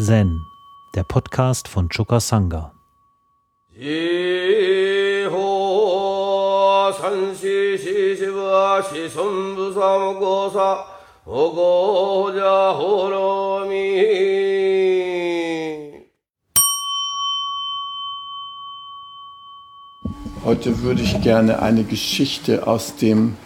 Zen, 0.00 0.46
der 0.94 1.02
Podcast 1.02 1.66
von 1.66 1.88
Choka 1.88 2.20
Sangha. 2.20 2.72
Heute 20.44 20.82
würde 20.82 21.02
ich 21.02 21.20
gerne 21.22 21.60
eine 21.60 21.82
Geschichte 21.82 22.68
aus 22.68 22.94
dem 22.94 23.36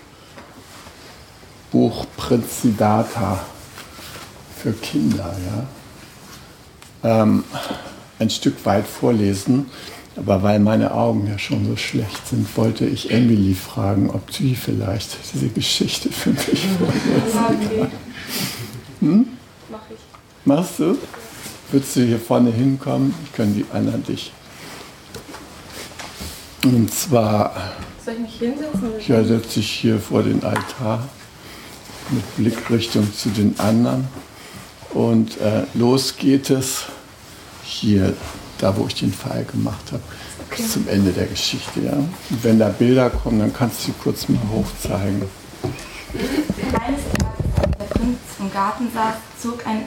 Buch 1.71 2.05
Prinz 2.19 2.61
Siddhartha 2.61 3.41
für 4.59 4.75
Kinder 4.75 5.35
ja, 5.47 5.67
ähm, 7.03 7.45
ein 8.19 8.31
Stück 8.31 8.65
weit 8.65 8.87
vorlesen. 8.87 9.67
Aber 10.17 10.43
weil 10.43 10.61
meine 10.61 10.93
Augen 10.93 11.27
ja 11.27 11.39
schon 11.39 11.67
so 11.67 11.77
schlecht 11.77 12.29
sind, 12.29 12.47
wollte 12.57 12.85
ich 12.85 13.11
Emily 13.11 13.55
fragen, 13.55 14.11
ob 14.11 14.33
sie 14.33 14.55
vielleicht 14.55 15.17
diese 15.33 15.49
Geschichte 15.49 16.11
für 16.11 16.31
mich 16.31 16.67
vorlesen 16.79 17.81
kann. 17.81 17.91
Hm? 19.01 19.27
Mach 19.71 19.81
ich. 19.91 19.99
Machst 20.45 20.79
du? 20.79 20.99
Würdest 21.71 21.97
du 21.97 22.05
hier 22.05 22.19
vorne 22.19 22.51
hinkommen? 22.51 23.15
Ich 23.25 23.33
kann 23.33 23.55
die 23.55 23.65
anderen 23.73 24.05
dich. 24.05 24.33
Und 26.63 26.93
zwar. 26.93 27.55
Soll 28.05 28.15
ich 28.15 28.21
mich 28.21 28.39
hinsetzen? 28.39 28.93
Ja, 29.09 29.25
setze 29.25 29.61
ich 29.61 29.71
hier 29.71 29.99
vor 29.99 30.23
den 30.23 30.45
Altar 30.45 31.09
mit 32.11 32.37
Blickrichtung 32.37 33.13
zu 33.15 33.31
den 33.31 33.59
anderen. 33.59 34.09
Und 34.93 35.41
äh, 35.41 35.63
los 35.75 36.17
geht 36.19 36.51
es 36.51 36.85
hier, 37.65 38.15
da 38.59 38.77
wo 38.77 38.87
ich 38.87 38.95
den 38.95 39.13
Pfeil 39.13 39.45
gemacht 39.45 39.93
habe, 39.93 40.03
okay. 40.51 40.65
zum 40.67 40.89
Ende 40.89 41.13
der 41.13 41.27
Geschichte. 41.27 41.81
Ja? 41.81 41.93
Und 41.93 42.43
wenn 42.43 42.59
da 42.59 42.69
Bilder 42.69 43.11
kommen, 43.11 43.41
dann 43.41 43.53
kannst 43.53 43.81
du 43.81 43.87
sie 43.87 43.95
kurz 44.03 44.29
mal 44.29 44.39
hochzeigen. 44.51 45.23
Eines 46.13 46.73
Tages, 46.73 47.03
als 47.59 47.79
der 47.79 47.85
Prinz 47.85 48.19
im 48.39 48.53
Garten 48.53 48.89
saß, 48.93 49.15
zog 49.41 49.67
ein. 49.67 49.83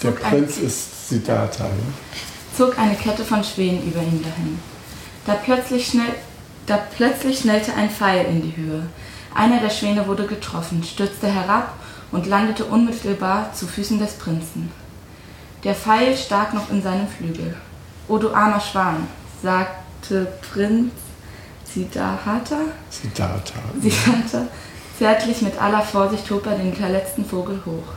Zog 0.00 0.20
der 0.20 0.28
Prinz 0.28 0.58
ein, 0.58 0.66
ist 0.66 1.08
Siddhartha. 1.08 1.64
Ja? 1.64 1.70
Zog 2.56 2.78
eine 2.78 2.94
Kette 2.94 3.24
von 3.24 3.44
Schwänen 3.44 3.86
über 3.86 4.00
ihn 4.00 4.22
dahin. 4.22 4.58
Da 5.26 5.34
plötzlich, 5.34 5.86
schnell, 5.86 6.14
da 6.66 6.78
plötzlich 6.96 7.40
schnellte 7.40 7.74
ein 7.74 7.90
Pfeil 7.90 8.26
in 8.26 8.42
die 8.42 8.56
Höhe. 8.56 8.86
Einer 9.34 9.60
der 9.60 9.70
Schwäne 9.70 10.06
wurde 10.06 10.26
getroffen, 10.26 10.82
stürzte 10.82 11.28
herab 11.28 11.74
und 12.10 12.26
landete 12.26 12.64
unmittelbar 12.64 13.52
zu 13.54 13.66
Füßen 13.66 13.98
des 13.98 14.14
Prinzen. 14.14 14.70
Der 15.64 15.74
Pfeil 15.74 16.16
stak 16.16 16.54
noch 16.54 16.70
in 16.70 16.82
seinem 16.82 17.08
Flügel. 17.08 17.56
O 18.06 18.18
du 18.18 18.32
armer 18.32 18.60
Schwan, 18.60 19.06
sagte 19.42 20.28
Prinz 20.52 20.92
Siddhartha, 21.64 22.56
Siddhartha, 22.88 23.60
Siddhartha 23.80 24.46
zärtlich 24.98 25.42
mit 25.42 25.60
aller 25.60 25.82
Vorsicht 25.82 26.30
hob 26.30 26.46
er 26.46 26.56
den 26.56 26.74
verletzten 26.74 27.24
Vogel 27.24 27.60
hoch. 27.66 27.92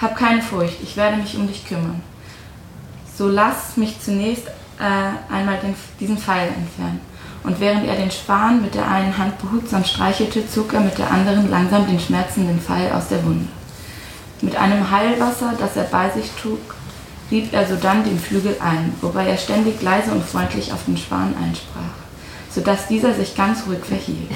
Hab 0.00 0.16
keine 0.16 0.42
Furcht, 0.42 0.82
ich 0.82 0.96
werde 0.96 1.16
mich 1.16 1.36
um 1.36 1.46
dich 1.46 1.66
kümmern. 1.66 2.02
So 3.16 3.28
lass 3.28 3.76
mich 3.76 4.00
zunächst 4.00 4.46
äh, 4.78 5.32
einmal 5.32 5.58
den, 5.58 5.74
diesen 6.00 6.18
Pfeil 6.18 6.48
entfernen. 6.48 7.00
Und 7.44 7.58
während 7.60 7.86
er 7.86 7.96
den 7.96 8.10
Schwan 8.10 8.62
mit 8.62 8.74
der 8.74 8.88
einen 8.88 9.16
Hand 9.16 9.38
behutsam 9.38 9.84
streichelte, 9.84 10.48
zog 10.48 10.72
er 10.72 10.80
mit 10.80 10.98
der 10.98 11.10
anderen 11.10 11.50
langsam 11.50 11.86
den 11.86 12.00
schmerzenden 12.00 12.60
Pfeil 12.60 12.92
aus 12.92 13.08
der 13.08 13.24
Wunde. 13.24 13.48
Mit 14.40 14.56
einem 14.56 14.90
Heilwasser, 14.90 15.54
das 15.58 15.76
er 15.76 15.84
bei 15.84 16.10
sich 16.10 16.30
trug, 16.40 16.74
rieb 17.32 17.52
er 17.52 17.66
sodann 17.66 18.04
den 18.04 18.18
Flügel 18.18 18.56
ein, 18.60 18.94
wobei 19.00 19.26
er 19.26 19.38
ständig 19.38 19.80
leise 19.82 20.12
und 20.12 20.22
freundlich 20.22 20.72
auf 20.72 20.84
den 20.84 20.98
Schwan 20.98 21.34
einsprach, 21.42 21.96
sodass 22.50 22.86
dieser 22.86 23.14
sich 23.14 23.34
ganz 23.34 23.66
ruhig 23.66 23.84
verhielt. 23.84 24.30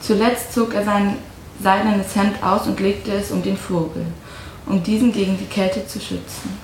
Zuletzt 0.00 0.52
zog 0.52 0.74
er 0.74 0.84
sein 0.84 1.16
seidenes 1.62 2.14
Hemd 2.14 2.42
aus 2.42 2.66
und 2.66 2.78
legte 2.78 3.10
es 3.12 3.30
um 3.30 3.42
den 3.42 3.56
Vogel, 3.56 4.04
um 4.66 4.82
diesen 4.82 5.12
gegen 5.12 5.38
die 5.38 5.46
Kälte 5.46 5.86
zu 5.86 5.98
schützen. 5.98 6.58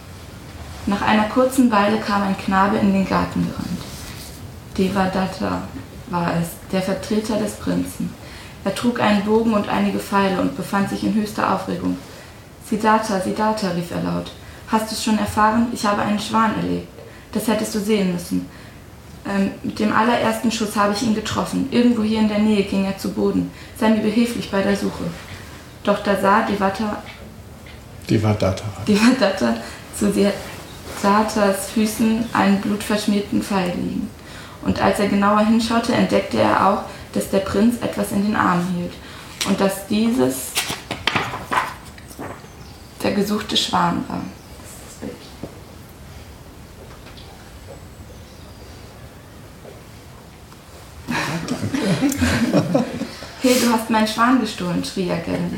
Nach 0.87 1.01
einer 1.01 1.25
kurzen 1.25 1.71
Weile 1.73 1.99
kam 1.99 2.23
ein 2.23 2.37
Knabe 2.37 2.77
in 2.77 2.93
den 2.93 3.09
Garten 3.09 3.47
gerannt. 3.47 3.81
Devadatta 4.77 5.63
war 6.11 6.33
es, 6.41 6.49
der 6.71 6.83
Vertreter 6.83 7.37
des 7.37 7.53
Prinzen. 7.53 8.13
Er 8.65 8.75
trug 8.75 9.01
einen 9.01 9.25
Bogen 9.25 9.55
und 9.55 9.69
einige 9.69 9.99
Pfeile 9.99 10.41
und 10.41 10.57
befand 10.57 10.91
sich 10.91 11.05
in 11.05 11.15
höchster 11.15 11.55
Aufregung. 11.55 11.97
Siddhartha, 12.69 13.21
Siddhartha, 13.21 13.71
rief 13.71 13.91
er 13.91 14.03
laut. 14.03 14.31
Hast 14.71 14.91
du 14.91 14.95
es 14.95 15.03
schon 15.03 15.19
erfahren? 15.19 15.67
Ich 15.73 15.85
habe 15.85 16.03
einen 16.03 16.21
Schwan 16.21 16.55
erlegt. 16.57 16.89
Das 17.33 17.49
hättest 17.49 17.75
du 17.75 17.81
sehen 17.81 18.13
müssen. 18.13 18.49
Ähm, 19.29 19.51
mit 19.63 19.79
dem 19.79 19.93
allerersten 19.93 20.51
Schuss 20.51 20.77
habe 20.77 20.95
ich 20.95 21.03
ihn 21.03 21.15
getroffen. 21.15 21.69
Irgendwo 21.71 22.03
hier 22.03 22.21
in 22.21 22.29
der 22.29 22.39
Nähe 22.39 22.63
ging 22.63 22.85
er 22.85 22.97
zu 22.97 23.11
Boden. 23.11 23.51
Sei 23.79 23.91
mir 23.91 24.01
behilflich 24.01 24.51
bei 24.51 24.63
der 24.63 24.77
Suche. 24.77 25.05
Doch 25.85 26.03
da 26.03 26.17
sah 26.21 26.43
Devata, 26.43 27.03
Devadatta, 28.09 28.65
Devadatta 28.87 29.57
zu 29.97 30.13
Siddharthas 30.13 31.71
Füßen 31.73 32.25
einen 32.33 32.61
blutverschmierten 32.61 33.43
Pfeil 33.43 33.73
liegen. 33.77 34.11
Und 34.63 34.81
als 34.83 34.99
er 34.99 35.09
genauer 35.09 35.41
hinschaute, 35.41 35.93
entdeckte 35.93 36.39
er 36.39 36.69
auch, 36.69 36.83
dass 37.13 37.31
der 37.31 37.39
Prinz 37.39 37.77
etwas 37.81 38.13
in 38.13 38.25
den 38.25 38.37
Armen 38.37 38.67
hielt 38.77 38.93
und 39.49 39.61
dass 39.61 39.87
dieses 39.87 40.53
der 43.03 43.13
gesuchte 43.13 43.57
Schwan 43.57 44.05
war. 44.09 44.21
hey, 53.43 53.57
du 53.61 53.73
hast 53.91 53.99
meinen 53.99 54.07
Schwan 54.07 54.41
gestohlen, 54.41 54.85
schrie 54.85 55.09
er 55.09 55.19
gellend. 55.19 55.55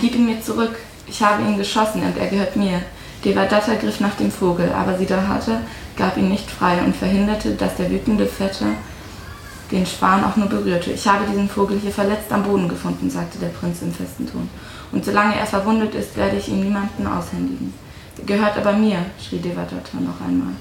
Gib 0.00 0.14
ihn 0.14 0.26
mir 0.26 0.40
zurück. 0.42 0.76
Ich 1.06 1.22
habe 1.22 1.42
ihn 1.42 1.56
geschossen 1.56 2.02
und 2.02 2.18
er 2.18 2.26
gehört 2.28 2.54
mir. 2.54 2.82
Devadatta 3.24 3.74
griff 3.76 4.00
nach 4.00 4.14
dem 4.16 4.30
Vogel, 4.30 4.70
aber 4.72 4.98
Siddhartha 4.98 5.60
gab 5.96 6.16
ihn 6.16 6.28
nicht 6.28 6.50
frei 6.50 6.82
und 6.84 6.94
verhinderte, 6.94 7.52
dass 7.52 7.76
der 7.76 7.90
wütende 7.90 8.26
Vetter 8.26 8.66
den 9.70 9.86
Schwan 9.86 10.24
auch 10.24 10.36
nur 10.36 10.48
berührte. 10.48 10.90
Ich 10.90 11.06
habe 11.06 11.24
diesen 11.30 11.48
Vogel 11.48 11.78
hier 11.78 11.92
verletzt 11.92 12.30
am 12.30 12.42
Boden 12.42 12.68
gefunden, 12.68 13.08
sagte 13.08 13.38
der 13.38 13.48
Prinz 13.48 13.80
im 13.80 13.92
festen 13.92 14.30
Ton. 14.30 14.50
Und 14.90 15.04
solange 15.04 15.36
er 15.36 15.46
verwundet 15.46 15.94
ist, 15.94 16.16
werde 16.16 16.36
ich 16.36 16.48
ihm 16.48 16.60
niemanden 16.60 17.06
aushändigen. 17.06 17.72
Gehört 18.26 18.58
aber 18.58 18.74
mir, 18.74 18.98
schrie 19.18 19.38
Devadatta 19.38 19.98
noch 19.98 20.20
einmal. 20.26 20.52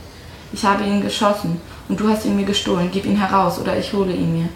Ich 0.53 0.63
habe 0.63 0.85
ihn 0.85 1.01
geschossen 1.01 1.59
und 1.89 1.99
du 1.99 2.07
hast 2.07 2.25
ihn 2.25 2.37
mir 2.37 2.45
gestohlen. 2.45 2.89
Gib 2.91 3.05
ihn 3.05 3.17
heraus 3.17 3.59
oder 3.59 3.77
ich 3.77 3.91
hole 3.91 4.13
ihn 4.13 4.33
mir. 4.33 4.49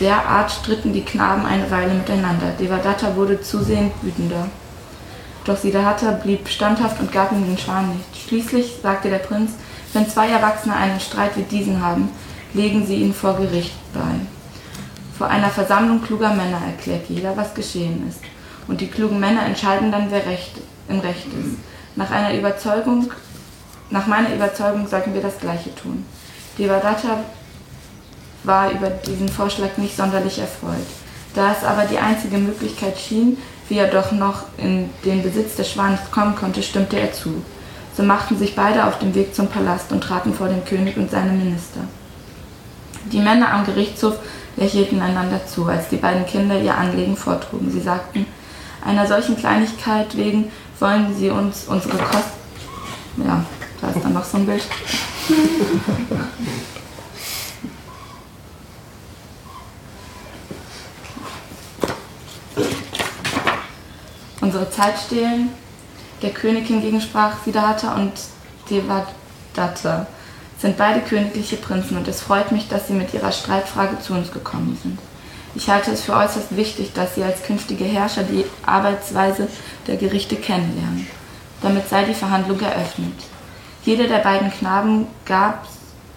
Derart 0.00 0.50
stritten 0.50 0.92
die 0.92 1.04
Knaben 1.04 1.44
eine 1.44 1.70
Weile 1.70 1.94
miteinander. 1.94 2.52
Devadatta 2.58 3.16
wurde 3.16 3.40
zusehends 3.40 3.96
wütender. 4.02 4.46
Doch 5.44 5.56
Siddhartha 5.56 6.12
blieb 6.12 6.48
standhaft 6.48 7.00
und 7.00 7.10
gab 7.10 7.32
ihm 7.32 7.44
den 7.44 7.58
Schwan 7.58 7.88
nicht. 7.88 8.28
Schließlich 8.28 8.76
sagte 8.82 9.10
der 9.10 9.18
Prinz, 9.18 9.52
wenn 9.92 10.08
zwei 10.08 10.28
Erwachsene 10.28 10.76
einen 10.76 11.00
Streit 11.00 11.36
wie 11.36 11.42
diesen 11.42 11.82
haben, 11.82 12.10
legen 12.54 12.86
sie 12.86 12.96
ihn 12.96 13.14
vor 13.14 13.36
Gericht 13.36 13.74
bei. 13.92 14.00
Vor 15.16 15.28
einer 15.28 15.50
Versammlung 15.50 16.02
kluger 16.02 16.30
Männer 16.30 16.60
erklärt 16.64 17.06
jeder, 17.08 17.36
was 17.36 17.54
geschehen 17.54 18.06
ist. 18.08 18.20
Und 18.68 18.80
die 18.80 18.86
klugen 18.86 19.18
Männer 19.18 19.46
entscheiden 19.46 19.90
dann, 19.90 20.10
wer 20.10 20.26
recht, 20.26 20.52
im 20.88 21.00
Recht 21.00 21.26
ist. 21.26 21.56
Nach 21.96 22.10
einer 22.10 22.34
Überzeugung, 22.34 23.10
nach 23.90 24.06
meiner 24.06 24.32
Überzeugung 24.32 24.86
sollten 24.86 25.14
wir 25.14 25.22
das 25.22 25.38
Gleiche 25.38 25.74
tun. 25.74 26.04
Devadatta 26.58 27.20
war 28.44 28.70
über 28.70 28.88
diesen 28.90 29.28
Vorschlag 29.28 29.76
nicht 29.76 29.96
sonderlich 29.96 30.38
erfreut. 30.38 30.86
Da 31.34 31.52
es 31.52 31.64
aber 31.64 31.84
die 31.84 31.98
einzige 31.98 32.38
Möglichkeit 32.38 32.98
schien, 32.98 33.38
wie 33.68 33.78
er 33.78 33.88
doch 33.88 34.12
noch 34.12 34.44
in 34.56 34.90
den 35.04 35.22
Besitz 35.22 35.56
des 35.56 35.70
Schwans 35.70 36.00
kommen 36.10 36.34
konnte, 36.34 36.62
stimmte 36.62 36.98
er 36.98 37.12
zu. 37.12 37.42
So 37.96 38.02
machten 38.02 38.38
sich 38.38 38.54
beide 38.54 38.84
auf 38.86 38.98
den 38.98 39.14
Weg 39.14 39.34
zum 39.34 39.48
Palast 39.48 39.92
und 39.92 40.02
traten 40.02 40.32
vor 40.32 40.48
den 40.48 40.64
König 40.64 40.96
und 40.96 41.10
seine 41.10 41.32
Minister. 41.32 41.80
Die 43.12 43.20
Männer 43.20 43.52
am 43.52 43.66
Gerichtshof 43.66 44.14
lächelten 44.56 45.00
einander 45.00 45.46
zu, 45.46 45.66
als 45.66 45.88
die 45.88 45.96
beiden 45.96 46.26
Kinder 46.26 46.60
ihr 46.60 46.76
Anliegen 46.76 47.16
vortrugen. 47.16 47.70
Sie 47.70 47.80
sagten, 47.80 48.26
einer 48.84 49.06
solchen 49.06 49.36
Kleinigkeit 49.36 50.16
wegen 50.16 50.50
wollen 50.78 51.14
sie 51.16 51.30
uns 51.30 51.64
unsere 51.66 51.98
Kosten. 51.98 52.38
Ja, 53.24 53.44
da 53.80 53.88
ist 53.90 54.04
dann 54.04 54.14
noch 54.14 54.24
so 54.24 54.38
ein 54.38 54.46
Bild. 54.46 54.62
unsere 64.48 64.70
Zeit 64.70 64.98
stehlen. 64.98 65.50
Der 66.22 66.30
König 66.30 66.66
hingegen 66.66 67.00
sprach 67.00 67.44
Siddhartha 67.44 67.94
und 67.94 68.12
Devadatta 68.70 70.06
sind 70.58 70.76
beide 70.76 71.00
königliche 71.00 71.56
Prinzen 71.56 71.98
und 71.98 72.08
es 72.08 72.22
freut 72.22 72.50
mich, 72.50 72.66
dass 72.68 72.88
sie 72.88 72.94
mit 72.94 73.12
ihrer 73.14 73.30
Streitfrage 73.30 74.00
zu 74.00 74.14
uns 74.14 74.32
gekommen 74.32 74.76
sind. 74.82 74.98
Ich 75.54 75.68
halte 75.68 75.92
es 75.92 76.02
für 76.02 76.14
äußerst 76.14 76.56
wichtig, 76.56 76.92
dass 76.94 77.14
sie 77.14 77.22
als 77.22 77.42
künftige 77.42 77.84
Herrscher 77.84 78.22
die 78.22 78.44
Arbeitsweise 78.64 79.48
der 79.86 79.96
Gerichte 79.96 80.36
kennenlernen. 80.36 81.06
damit 81.60 81.88
sei 81.88 82.04
die 82.04 82.14
Verhandlung 82.14 82.60
eröffnet. 82.60 83.14
Jeder 83.84 84.06
der 84.06 84.18
beiden 84.18 84.52
Knaben 84.52 85.08
gab 85.24 85.66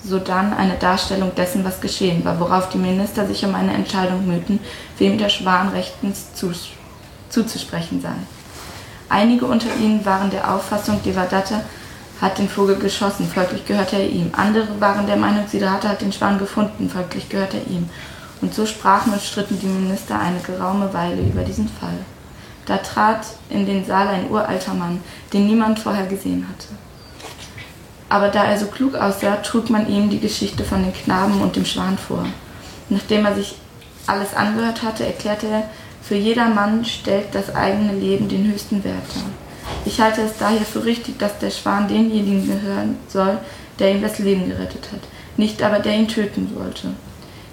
sodann 0.03 0.53
eine 0.53 0.75
Darstellung 0.75 1.33
dessen, 1.35 1.63
was 1.63 1.81
geschehen 1.81 2.23
war, 2.23 2.39
worauf 2.39 2.69
die 2.69 2.77
Minister 2.77 3.25
sich 3.25 3.43
um 3.43 3.55
eine 3.55 3.73
Entscheidung 3.73 4.27
mühten, 4.27 4.59
wem 4.99 5.17
der 5.17 5.29
Schwan 5.29 5.69
rechtens 5.69 6.33
zuzusprechen 7.31 8.01
sei. 8.01 8.13
Einige 9.09 9.45
unter 9.45 9.75
ihnen 9.75 10.05
waren 10.05 10.29
der 10.29 10.53
Auffassung, 10.53 11.01
Devadatta 11.03 11.61
hat 12.21 12.37
den 12.37 12.47
Vogel 12.47 12.75
geschossen, 12.77 13.27
folglich 13.27 13.65
gehörte 13.65 13.95
er 13.95 14.07
ihm. 14.07 14.31
Andere 14.33 14.79
waren 14.79 15.07
der 15.07 15.17
Meinung, 15.17 15.47
Siddhartha 15.47 15.89
hat 15.89 16.01
den 16.01 16.13
Schwan 16.13 16.37
gefunden, 16.37 16.89
folglich 16.89 17.27
gehörte 17.27 17.57
er 17.57 17.67
ihm. 17.67 17.89
Und 18.41 18.53
so 18.53 18.65
sprachen 18.65 19.11
und 19.11 19.21
stritten 19.21 19.59
die 19.59 19.67
Minister 19.67 20.19
eine 20.19 20.39
geraume 20.39 20.93
Weile 20.93 21.21
über 21.21 21.41
diesen 21.41 21.67
Fall. 21.67 21.97
Da 22.65 22.77
trat 22.77 23.25
in 23.49 23.65
den 23.65 23.85
Saal 23.85 24.07
ein 24.07 24.29
uralter 24.29 24.73
Mann, 24.73 25.01
den 25.33 25.47
niemand 25.47 25.79
vorher 25.79 26.05
gesehen 26.05 26.47
hatte. 26.47 26.67
Aber 28.07 28.27
da 28.27 28.43
er 28.43 28.57
so 28.57 28.67
klug 28.67 28.95
aussah, 28.95 29.37
trug 29.37 29.69
man 29.69 29.87
ihm 29.87 30.09
die 30.09 30.19
Geschichte 30.19 30.63
von 30.63 30.83
den 30.83 30.93
Knaben 30.93 31.41
und 31.41 31.55
dem 31.55 31.65
Schwan 31.65 31.97
vor. 31.97 32.25
Nachdem 32.89 33.25
er 33.25 33.35
sich 33.35 33.55
alles 34.05 34.33
angehört 34.33 34.83
hatte, 34.83 35.05
erklärte 35.05 35.47
er, 35.47 35.63
für 36.01 36.15
jeder 36.15 36.47
Mann 36.47 36.83
stellt 36.83 37.33
das 37.33 37.53
eigene 37.53 37.93
Leben 37.93 38.27
den 38.27 38.51
höchsten 38.51 38.83
Wert 38.83 39.03
dar. 39.15 39.23
Ich 39.85 39.99
halte 40.01 40.21
es 40.21 40.37
daher 40.37 40.61
für 40.61 40.83
richtig, 40.83 41.17
dass 41.19 41.39
der 41.39 41.51
Schwan 41.51 41.87
denjenigen 41.87 42.47
gehören 42.47 42.97
soll, 43.07 43.37
der 43.79 43.95
ihm 43.95 44.01
das 44.01 44.19
Leben 44.19 44.47
gerettet 44.47 44.89
hat, 44.91 45.01
nicht 45.37 45.61
aber 45.63 45.79
der 45.79 45.95
ihn 45.95 46.07
töten 46.07 46.51
wollte. 46.55 46.89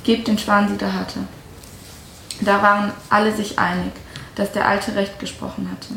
Gebt 0.04 0.28
den 0.28 0.38
Schwan 0.38 0.68
Siddhartha. 0.68 1.20
Da 2.40 2.62
waren 2.62 2.92
alle 3.10 3.34
sich 3.34 3.58
einig, 3.58 3.92
dass 4.34 4.52
der 4.52 4.66
Alte 4.66 4.94
recht 4.94 5.18
gesprochen 5.18 5.68
hatte. 5.70 5.94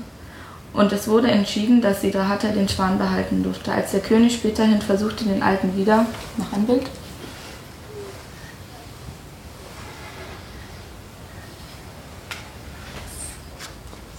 Und 0.74 0.92
es 0.94 1.08
wurde 1.08 1.30
entschieden, 1.30 1.82
dass 1.82 2.02
Siddhartha 2.02 2.50
den 2.50 2.70
Schwan 2.70 2.98
behalten 2.98 3.44
durfte. 3.44 3.72
Als 3.74 3.92
der 3.92 4.00
König 4.00 4.34
späterhin 4.34 4.82
versuchte, 4.82 5.26
den 5.26 5.44
Alten 5.44 5.76
wieder, 5.76 6.06
noch 6.38 6.54
ein 6.54 6.66
Bild, 6.66 6.84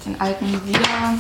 den 0.05 0.21
Alten 0.21 0.67
wieder 0.67 1.15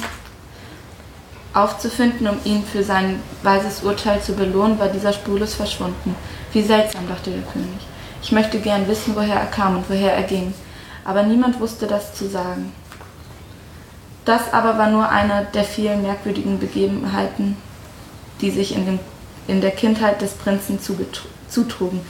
aufzufinden, 1.54 2.28
um 2.28 2.38
ihn 2.44 2.64
für 2.64 2.82
sein 2.82 3.20
weises 3.42 3.82
Urteil 3.82 4.20
zu 4.22 4.34
belohnen, 4.34 4.78
war 4.78 4.88
dieser 4.88 5.12
spurlos 5.12 5.54
verschwunden. 5.54 6.14
Wie 6.52 6.62
seltsam, 6.62 7.08
dachte 7.08 7.30
der 7.30 7.42
König. 7.42 7.86
Ich 8.22 8.32
möchte 8.32 8.60
gern 8.60 8.88
wissen, 8.88 9.14
woher 9.16 9.36
er 9.36 9.46
kam 9.46 9.76
und 9.76 9.90
woher 9.90 10.14
er 10.14 10.22
ging. 10.22 10.54
Aber 11.04 11.22
niemand 11.22 11.60
wusste 11.60 11.86
das 11.86 12.14
zu 12.14 12.28
sagen. 12.28 12.72
Das 14.24 14.52
aber 14.52 14.78
war 14.78 14.88
nur 14.90 15.08
eine 15.08 15.46
der 15.52 15.64
vielen 15.64 16.02
merkwürdigen 16.02 16.60
Begebenheiten, 16.60 17.56
die 18.40 18.50
sich 18.50 18.74
in, 18.74 18.86
dem, 18.86 18.98
in 19.48 19.60
der 19.60 19.72
Kindheit 19.72 20.22
des 20.22 20.34
Prinzen 20.34 20.78
zutrugen, 21.48 22.00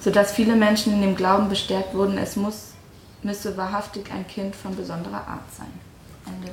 sodass 0.00 0.30
viele 0.30 0.54
Menschen 0.54 0.92
in 0.92 1.02
dem 1.02 1.16
Glauben 1.16 1.48
bestärkt 1.48 1.94
wurden, 1.94 2.18
es 2.18 2.36
muss, 2.36 2.74
müsse 3.22 3.56
wahrhaftig 3.56 4.12
ein 4.12 4.26
Kind 4.28 4.54
von 4.54 4.76
besonderer 4.76 5.26
Art 5.26 5.52
sein. 5.58 5.85
Ende. 6.26 6.52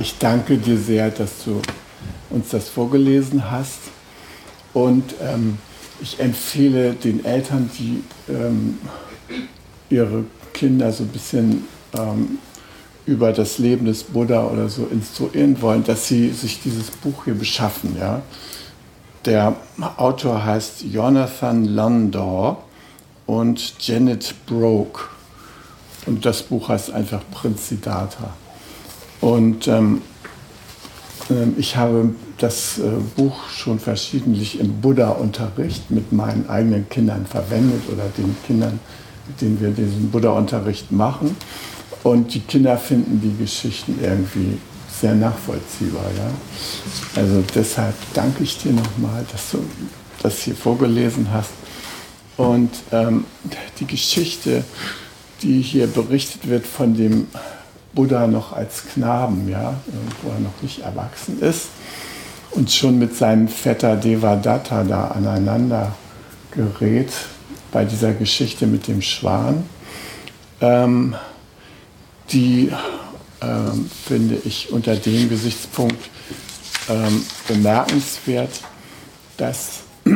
Ich 0.00 0.18
danke 0.18 0.58
dir 0.58 0.78
sehr, 0.78 1.10
dass 1.10 1.44
du 1.44 1.60
uns 2.30 2.50
das 2.50 2.68
vorgelesen 2.68 3.50
hast. 3.50 3.80
Und 4.72 5.14
ähm, 5.20 5.58
ich 6.00 6.20
empfehle 6.20 6.94
den 6.94 7.24
Eltern, 7.24 7.70
die 7.78 8.04
ähm, 8.28 8.78
ihre 9.90 10.24
Kinder 10.52 10.92
so 10.92 11.04
ein 11.04 11.08
bisschen 11.08 11.64
ähm, 11.96 12.38
über 13.06 13.32
das 13.32 13.58
Leben 13.58 13.86
des 13.86 14.04
Buddha 14.04 14.44
oder 14.44 14.68
so 14.68 14.86
instruieren 14.86 15.60
wollen, 15.62 15.82
dass 15.82 16.06
sie 16.08 16.30
sich 16.30 16.60
dieses 16.62 16.90
Buch 16.90 17.24
hier 17.24 17.34
beschaffen. 17.34 17.96
Ja? 17.98 18.22
Der 19.24 19.56
Autor 19.96 20.44
heißt 20.44 20.82
Jonathan 20.82 21.64
Landor 21.64 22.62
und 23.26 23.74
Janet 23.80 24.34
Broke. 24.46 25.17
Und 26.08 26.24
das 26.24 26.42
Buch 26.42 26.70
heißt 26.70 26.90
einfach 26.90 27.20
Prinz 27.30 27.68
Siddhartha. 27.68 28.34
Und 29.20 29.68
ähm, 29.68 30.00
ähm, 31.30 31.54
ich 31.58 31.76
habe 31.76 32.14
das 32.38 32.78
äh, 32.78 32.82
Buch 33.14 33.48
schon 33.50 33.78
verschiedentlich 33.78 34.58
im 34.58 34.80
Buddha-Unterricht 34.80 35.90
mit 35.90 36.12
meinen 36.12 36.48
eigenen 36.48 36.88
Kindern 36.88 37.26
verwendet 37.26 37.82
oder 37.92 38.04
den 38.16 38.34
Kindern, 38.46 38.80
mit 39.26 39.40
denen 39.40 39.60
wir 39.60 39.70
diesen 39.70 40.10
Buddha-Unterricht 40.10 40.90
machen. 40.92 41.36
Und 42.04 42.32
die 42.32 42.40
Kinder 42.40 42.78
finden 42.78 43.20
die 43.20 43.36
Geschichten 43.42 43.98
irgendwie 44.02 44.56
sehr 45.00 45.14
nachvollziehbar. 45.14 46.06
Ja? 46.16 47.20
Also 47.20 47.44
deshalb 47.54 47.94
danke 48.14 48.44
ich 48.44 48.56
dir 48.62 48.72
nochmal, 48.72 49.26
dass 49.30 49.50
du 49.50 49.58
das 50.22 50.38
hier 50.38 50.54
vorgelesen 50.54 51.28
hast. 51.32 51.50
Und 52.38 52.70
ähm, 52.92 53.24
die 53.78 53.86
Geschichte, 53.86 54.64
die 55.42 55.60
hier 55.60 55.86
berichtet 55.86 56.48
wird 56.48 56.66
von 56.66 56.94
dem 56.94 57.28
Buddha 57.94 58.26
noch 58.26 58.52
als 58.52 58.84
Knaben, 58.92 59.48
ja, 59.48 59.74
wo 60.22 60.30
er 60.30 60.40
noch 60.40 60.62
nicht 60.62 60.80
erwachsen 60.80 61.40
ist 61.40 61.68
und 62.50 62.70
schon 62.70 62.98
mit 62.98 63.16
seinem 63.16 63.48
Vetter 63.48 63.96
Devadatta 63.96 64.84
da 64.84 65.08
aneinander 65.08 65.94
gerät 66.50 67.12
bei 67.72 67.84
dieser 67.84 68.12
Geschichte 68.12 68.66
mit 68.66 68.88
dem 68.88 69.02
Schwan. 69.02 69.64
Ähm, 70.60 71.14
die 72.32 72.72
ähm, 73.40 73.90
finde 74.04 74.40
ich 74.44 74.72
unter 74.72 74.96
dem 74.96 75.28
Gesichtspunkt 75.28 76.10
ähm, 76.88 77.24
bemerkenswert, 77.46 78.62
dass 79.36 79.80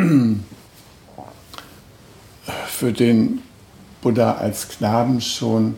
für 2.67 2.93
den 2.93 3.43
Buddha 4.03 4.35
als 4.35 4.69
Knaben 4.69 5.21
schon 5.21 5.77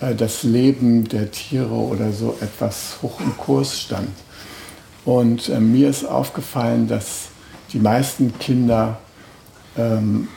äh, 0.00 0.14
das 0.14 0.44
Leben 0.44 1.08
der 1.08 1.30
Tiere 1.32 1.74
oder 1.74 2.12
so 2.12 2.36
etwas 2.40 2.98
hoch 3.02 3.20
im 3.20 3.36
Kurs 3.36 3.80
stand. 3.80 4.10
Und 5.04 5.48
äh, 5.48 5.58
mir 5.58 5.88
ist 5.88 6.04
aufgefallen, 6.04 6.86
dass 6.86 7.28
die 7.72 7.80
meisten 7.80 8.38
Kinder 8.38 8.98
ähm, 9.76 10.28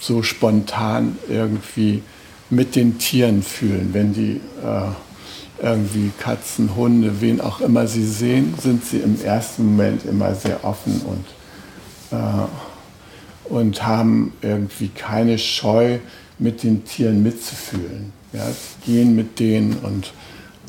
so 0.00 0.22
spontan 0.22 1.18
irgendwie 1.28 2.02
mit 2.48 2.76
den 2.76 2.98
Tieren 2.98 3.42
fühlen. 3.42 3.90
Wenn 3.92 4.12
die 4.12 4.40
äh, 4.62 5.62
irgendwie 5.62 6.10
Katzen, 6.18 6.76
Hunde, 6.76 7.20
wen 7.20 7.40
auch 7.40 7.60
immer 7.60 7.86
sie 7.86 8.06
sehen, 8.06 8.54
sind 8.60 8.84
sie 8.84 8.98
im 8.98 9.20
ersten 9.22 9.66
Moment 9.66 10.04
immer 10.04 10.34
sehr 10.34 10.64
offen 10.64 11.02
und, 11.02 12.18
äh, 12.18 13.52
und 13.52 13.86
haben 13.86 14.32
irgendwie 14.42 14.88
keine 14.88 15.38
Scheu, 15.38 15.98
mit 16.38 16.62
den 16.62 16.84
Tieren 16.84 17.22
mitzufühlen. 17.22 18.12
Ja, 18.32 18.46
sie 18.46 18.92
gehen 18.92 19.16
mit 19.16 19.38
denen 19.38 19.76
und 19.78 20.12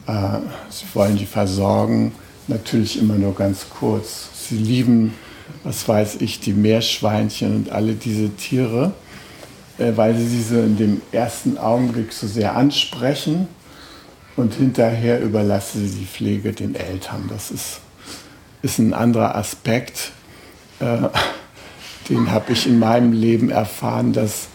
äh, 0.07 0.39
sie 0.69 0.85
wollen 0.93 1.17
die 1.17 1.25
versorgen, 1.25 2.13
natürlich 2.47 2.99
immer 2.99 3.15
nur 3.15 3.35
ganz 3.35 3.67
kurz. 3.69 4.29
Sie 4.47 4.57
lieben, 4.57 5.13
was 5.63 5.87
weiß 5.87 6.17
ich, 6.21 6.39
die 6.39 6.53
Meerschweinchen 6.53 7.55
und 7.55 7.71
alle 7.71 7.93
diese 7.93 8.29
Tiere, 8.29 8.93
äh, 9.77 9.91
weil 9.95 10.15
sie 10.17 10.41
so 10.41 10.55
in 10.55 10.77
dem 10.77 11.01
ersten 11.11 11.57
Augenblick 11.57 12.13
so 12.13 12.27
sehr 12.27 12.55
ansprechen 12.55 13.47
und 14.37 14.53
hinterher 14.53 15.21
überlassen 15.21 15.85
sie 15.85 15.99
die 15.99 16.05
Pflege 16.05 16.53
den 16.53 16.75
Eltern. 16.75 17.25
Das 17.27 17.51
ist, 17.51 17.81
ist 18.61 18.79
ein 18.79 18.93
anderer 18.93 19.35
Aspekt, 19.35 20.11
äh, 20.79 21.09
den 22.09 22.31
habe 22.31 22.53
ich 22.53 22.65
in 22.65 22.79
meinem 22.79 23.11
Leben 23.11 23.49
erfahren, 23.49 24.13
dass 24.13 24.47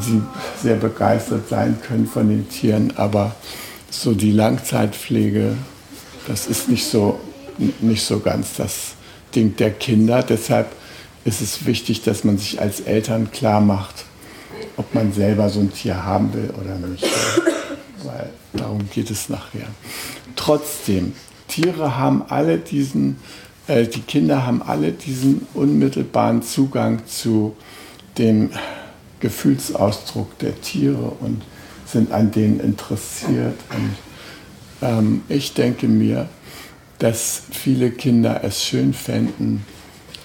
sie 0.00 0.16
äh, 0.16 0.20
sehr 0.62 0.76
begeistert 0.76 1.48
sein 1.48 1.78
können 1.86 2.06
von 2.06 2.28
den 2.28 2.48
Tieren, 2.48 2.92
aber 2.96 3.34
so 3.90 4.14
die 4.14 4.32
Langzeitpflege, 4.32 5.56
das 6.26 6.46
ist 6.46 6.68
nicht 6.68 6.86
so, 6.86 7.20
nicht 7.80 8.04
so 8.04 8.20
ganz 8.20 8.56
das 8.56 8.94
Ding 9.34 9.56
der 9.56 9.70
Kinder. 9.70 10.22
Deshalb 10.22 10.68
ist 11.24 11.40
es 11.40 11.66
wichtig, 11.66 12.02
dass 12.02 12.24
man 12.24 12.38
sich 12.38 12.60
als 12.60 12.80
Eltern 12.80 13.30
klar 13.30 13.60
macht, 13.60 14.04
ob 14.76 14.94
man 14.94 15.12
selber 15.12 15.48
so 15.50 15.60
ein 15.60 15.72
Tier 15.72 16.04
haben 16.04 16.32
will 16.32 16.52
oder 16.60 16.76
nicht. 16.76 17.04
Weil 18.04 18.30
darum 18.52 18.88
geht 18.92 19.10
es 19.10 19.28
nachher. 19.28 19.66
Trotzdem, 20.36 21.14
Tiere 21.48 21.96
haben 21.96 22.22
alle 22.28 22.58
diesen, 22.58 23.16
äh, 23.66 23.86
die 23.86 24.00
Kinder 24.00 24.46
haben 24.46 24.62
alle 24.62 24.92
diesen 24.92 25.46
unmittelbaren 25.54 26.42
Zugang 26.42 27.06
zu 27.06 27.56
dem 28.18 28.50
Gefühlsausdruck 29.20 30.38
der 30.38 30.60
Tiere 30.60 31.12
und 31.20 31.42
sind 31.86 32.12
an 32.12 32.32
denen 32.32 32.60
interessiert. 32.60 33.58
Und 33.70 33.96
ähm, 34.82 35.22
ich 35.28 35.54
denke 35.54 35.88
mir, 35.88 36.28
dass 36.98 37.42
viele 37.50 37.90
Kinder 37.90 38.40
es 38.42 38.64
schön 38.64 38.92
fänden, 38.94 39.64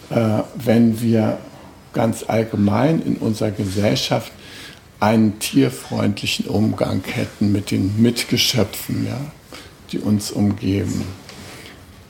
äh, 0.10 0.40
wenn 0.56 1.02
wir 1.02 1.38
ganz 1.94 2.24
allgemein 2.28 3.02
in 3.02 3.18
unserer 3.18 3.52
Gesellschaft 3.52 4.32
einen 5.00 5.40
tierfreundlichen 5.40 6.46
Umgang 6.48 7.04
hätten 7.06 7.52
mit 7.52 7.72
den 7.72 8.02
Mitgeschöpfen. 8.02 9.06
Ja? 9.08 9.20
die 9.92 10.00
uns 10.00 10.32
umgeben. 10.32 11.06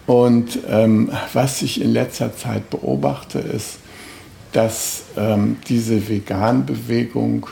Und 0.08 0.60
ähm, 0.68 1.12
was 1.34 1.62
ich 1.62 1.82
in 1.82 1.92
letzter 1.92 2.36
Zeit 2.36 2.70
beobachte, 2.70 3.40
ist, 3.40 3.80
dass 4.51 5.03
ähm, 5.17 5.58
diese 5.67 6.08
Vegan-Bewegung 6.08 7.48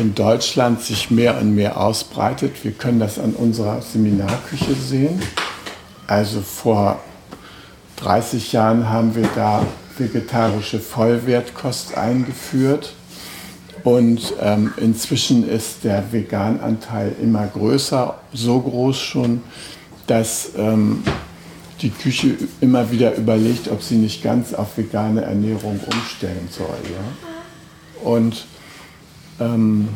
in 0.00 0.14
Deutschland 0.14 0.80
sich 0.80 1.10
mehr 1.10 1.38
und 1.38 1.54
mehr 1.54 1.80
ausbreitet. 1.80 2.64
Wir 2.64 2.72
können 2.72 3.00
das 3.00 3.18
an 3.18 3.32
unserer 3.34 3.82
Seminarküche 3.82 4.74
sehen. 4.74 5.20
Also 6.06 6.40
vor 6.40 7.00
30 7.96 8.52
Jahren 8.52 8.88
haben 8.88 9.14
wir 9.14 9.28
da 9.34 9.64
vegetarische 9.98 10.80
Vollwertkost 10.80 11.96
eingeführt. 11.96 12.94
Und 13.82 14.32
ähm, 14.40 14.72
inzwischen 14.78 15.46
ist 15.48 15.84
der 15.84 16.10
Vegananteil 16.10 17.14
immer 17.20 17.46
größer, 17.46 18.18
so 18.32 18.60
groß 18.60 18.98
schon, 18.98 19.42
dass 20.06 20.52
ähm, 20.56 21.02
die 21.84 21.90
Küche 21.90 22.34
immer 22.62 22.90
wieder 22.90 23.14
überlegt, 23.14 23.68
ob 23.68 23.82
sie 23.82 23.96
nicht 23.96 24.22
ganz 24.22 24.54
auf 24.54 24.78
vegane 24.78 25.20
Ernährung 25.20 25.78
umstellen 25.86 26.48
soll. 26.50 26.78
Ja? 26.90 28.10
Und 28.10 28.46
ähm, 29.38 29.88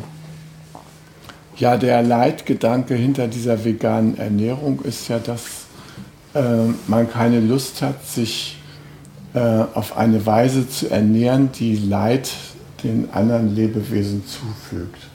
ja, 1.57 1.77
der 1.77 2.03
Leitgedanke 2.03 2.93
hinter 2.93 3.27
dieser 3.27 3.65
veganen 3.65 4.17
Ernährung 4.17 4.81
ist 4.81 5.09
ja, 5.09 5.17
dass 5.17 5.65
äh, 6.35 6.41
man 6.87 7.09
keine 7.09 7.39
Lust 7.39 7.81
hat, 7.81 8.07
sich 8.07 8.57
äh, 9.33 9.39
auf 9.39 9.97
eine 9.97 10.25
Weise 10.27 10.69
zu 10.69 10.89
ernähren, 10.89 11.51
die 11.51 11.75
Leid 11.75 12.31
den 12.83 13.09
anderen 13.11 13.55
Lebewesen 13.55 14.23
zufügt. 14.25 15.07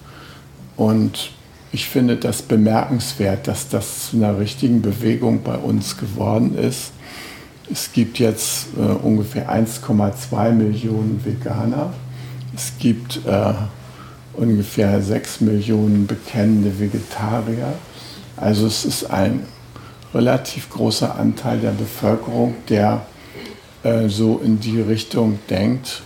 Und 0.76 1.31
ich 1.75 1.88
finde 1.88 2.14
das 2.14 2.43
bemerkenswert, 2.43 3.49
dass 3.49 3.69
das 3.69 4.11
zu 4.11 4.16
einer 4.16 4.38
richtigen 4.38 4.81
Bewegung 4.81 5.43
bei 5.43 5.57
uns 5.57 5.97
geworden 5.97 6.57
ist. 6.57 6.93
Es 7.71 7.93
gibt 7.93 8.21
jetzt 8.21 8.69
äh, 8.76 8.81
ungefähr 8.81 9.50
1,2 9.50 10.52
Millionen 10.52 11.25
Veganer. 11.25 11.93
Es 12.54 12.75
gibt 12.78 13.26
äh, 13.26 13.54
ungefähr 14.35 15.02
6 15.02 15.40
Millionen 15.40 16.07
bekennende 16.07 16.78
Vegetarier. 16.78 17.73
Also 18.37 18.69
es 18.69 18.85
ist 18.85 19.11
ein 19.11 19.45
relativ 20.14 20.71
großer 20.71 21.19
Anteil 21.19 21.59
der 21.59 21.73
Bevölkerung, 21.73 22.54
der 22.69 23.04
äh, 23.83 24.09
so 24.09 24.38
in 24.38 24.61
die 24.61 24.81
Richtung 24.81 25.40
denkt, 25.50 26.02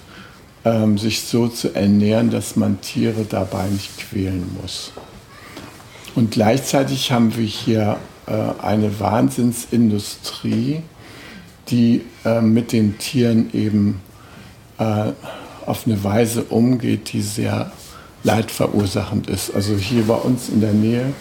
ähm, 0.64 0.96
sich 0.96 1.20
so 1.24 1.46
zu 1.46 1.74
ernähren, 1.74 2.30
dass 2.30 2.56
man 2.56 2.80
Tiere 2.80 3.26
dabei 3.28 3.66
nicht 3.66 3.98
quälen 3.98 4.46
muss. 4.62 4.92
Und 6.14 6.32
gleichzeitig 6.32 7.12
haben 7.12 7.36
wir 7.36 7.44
hier 7.44 7.98
äh, 8.26 8.32
eine 8.62 9.00
Wahnsinnsindustrie, 9.00 10.82
die 11.68 12.02
äh, 12.24 12.40
mit 12.40 12.72
den 12.72 12.98
Tieren 12.98 13.50
eben 13.52 14.00
äh, 14.78 15.12
auf 15.66 15.86
eine 15.86 16.02
Weise 16.02 16.44
umgeht, 16.44 17.12
die 17.12 17.20
sehr 17.20 17.72
leidverursachend 18.24 19.28
ist. 19.28 19.54
Also 19.54 19.76
hier 19.76 20.04
bei 20.04 20.14
uns 20.14 20.48
in 20.48 20.60
der 20.60 20.72
Nähe 20.72 21.12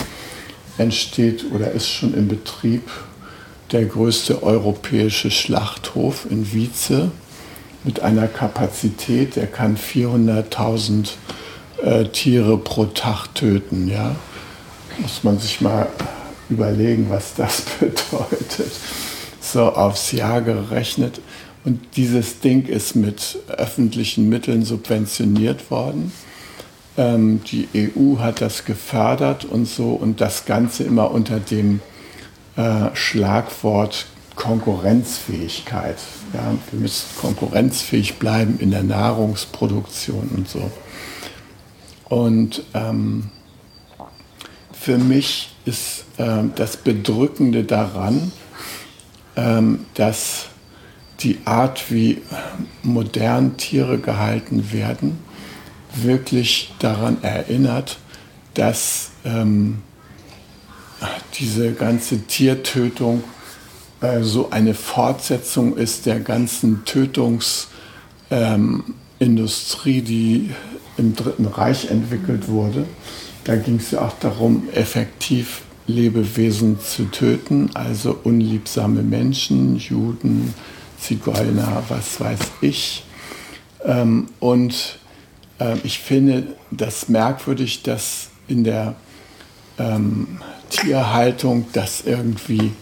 entsteht 0.77 1.45
oder 1.53 1.71
ist 1.71 1.87
schon 1.87 2.13
in 2.13 2.27
Betrieb 2.27 2.89
der 3.71 3.85
größte 3.85 4.43
europäische 4.43 5.29
Schlachthof 5.29 6.25
in 6.29 6.53
Wietze 6.53 7.11
mit 7.83 8.01
einer 8.01 8.27
Kapazität, 8.27 9.35
der 9.35 9.47
kann 9.47 9.77
400.000 9.77 11.09
äh, 11.83 12.05
Tiere 12.05 12.57
pro 12.57 12.85
Tag 12.85 13.33
töten. 13.35 13.87
Ja? 13.89 14.15
Muss 14.99 15.23
man 15.23 15.39
sich 15.39 15.61
mal 15.61 15.87
überlegen, 16.49 17.09
was 17.09 17.35
das 17.35 17.61
bedeutet. 17.79 18.71
So 19.39 19.73
aufs 19.73 20.11
Jahr 20.11 20.41
gerechnet. 20.41 21.21
Und 21.63 21.79
dieses 21.95 22.39
Ding 22.39 22.65
ist 22.65 22.95
mit 22.95 23.39
öffentlichen 23.47 24.29
Mitteln 24.29 24.63
subventioniert 24.63 25.69
worden. 25.69 26.11
Ähm, 26.97 27.41
die 27.51 27.67
EU 27.75 28.19
hat 28.19 28.41
das 28.41 28.65
gefördert 28.65 29.45
und 29.45 29.67
so 29.67 29.91
und 29.91 30.21
das 30.21 30.45
Ganze 30.45 30.83
immer 30.83 31.11
unter 31.11 31.39
dem 31.39 31.81
äh, 32.55 32.95
Schlagwort 32.95 34.07
Konkurrenzfähigkeit. 34.35 35.97
Ja, 36.33 36.53
wir 36.71 36.79
müssen 36.79 37.07
konkurrenzfähig 37.19 38.17
bleiben 38.17 38.57
in 38.59 38.71
der 38.71 38.83
Nahrungsproduktion 38.83 40.29
und 40.35 40.47
so. 40.47 40.71
Und 42.07 42.63
ähm, 42.73 43.29
für 44.79 44.97
mich 44.97 45.49
ist 45.65 46.05
äh, 46.17 46.43
das 46.55 46.77
Bedrückende 46.77 47.63
daran, 47.63 48.31
ähm, 49.35 49.85
dass 49.95 50.47
die 51.19 51.39
Art, 51.45 51.91
wie 51.91 52.21
modern 52.83 53.57
Tiere 53.57 53.97
gehalten 53.97 54.71
werden, 54.71 55.19
wirklich 55.95 56.73
daran 56.79 57.23
erinnert, 57.23 57.97
dass 58.53 59.11
ähm, 59.25 59.81
diese 61.39 61.73
ganze 61.73 62.19
Tiertötung 62.23 63.23
äh, 64.01 64.21
so 64.21 64.49
eine 64.51 64.73
Fortsetzung 64.73 65.75
ist 65.75 66.05
der 66.05 66.19
ganzen 66.19 66.85
Tötungsindustrie, 66.85 67.67
ähm, 68.29 68.95
die 70.05 70.49
im 70.97 71.15
Dritten 71.15 71.45
Reich 71.45 71.89
entwickelt 71.89 72.47
wurde. 72.47 72.85
Da 73.47 73.55
ging 73.55 73.77
es 73.77 73.91
ja 73.91 74.01
auch 74.01 74.19
darum, 74.19 74.67
effektiv 74.73 75.61
Lebewesen 75.87 76.81
zu 76.81 77.05
töten, 77.05 77.69
also 77.75 78.19
unliebsame 78.25 79.03
Menschen, 79.03 79.77
Juden, 79.77 80.53
Zigeuner, 80.99 81.81
was 81.87 82.19
weiß 82.19 82.39
ich. 82.59 83.05
Ähm, 83.85 84.27
und 84.41 84.99
äh, 85.61 85.77
ich 85.85 85.99
finde 85.99 86.57
das 86.71 87.07
merkwürdig, 87.07 87.83
dass 87.83 88.31
in 88.49 88.65
der 88.65 88.95
ähm, 89.79 90.39
Tierhaltung 90.69 91.67
das 91.71 92.01
irgendwie 92.05 92.73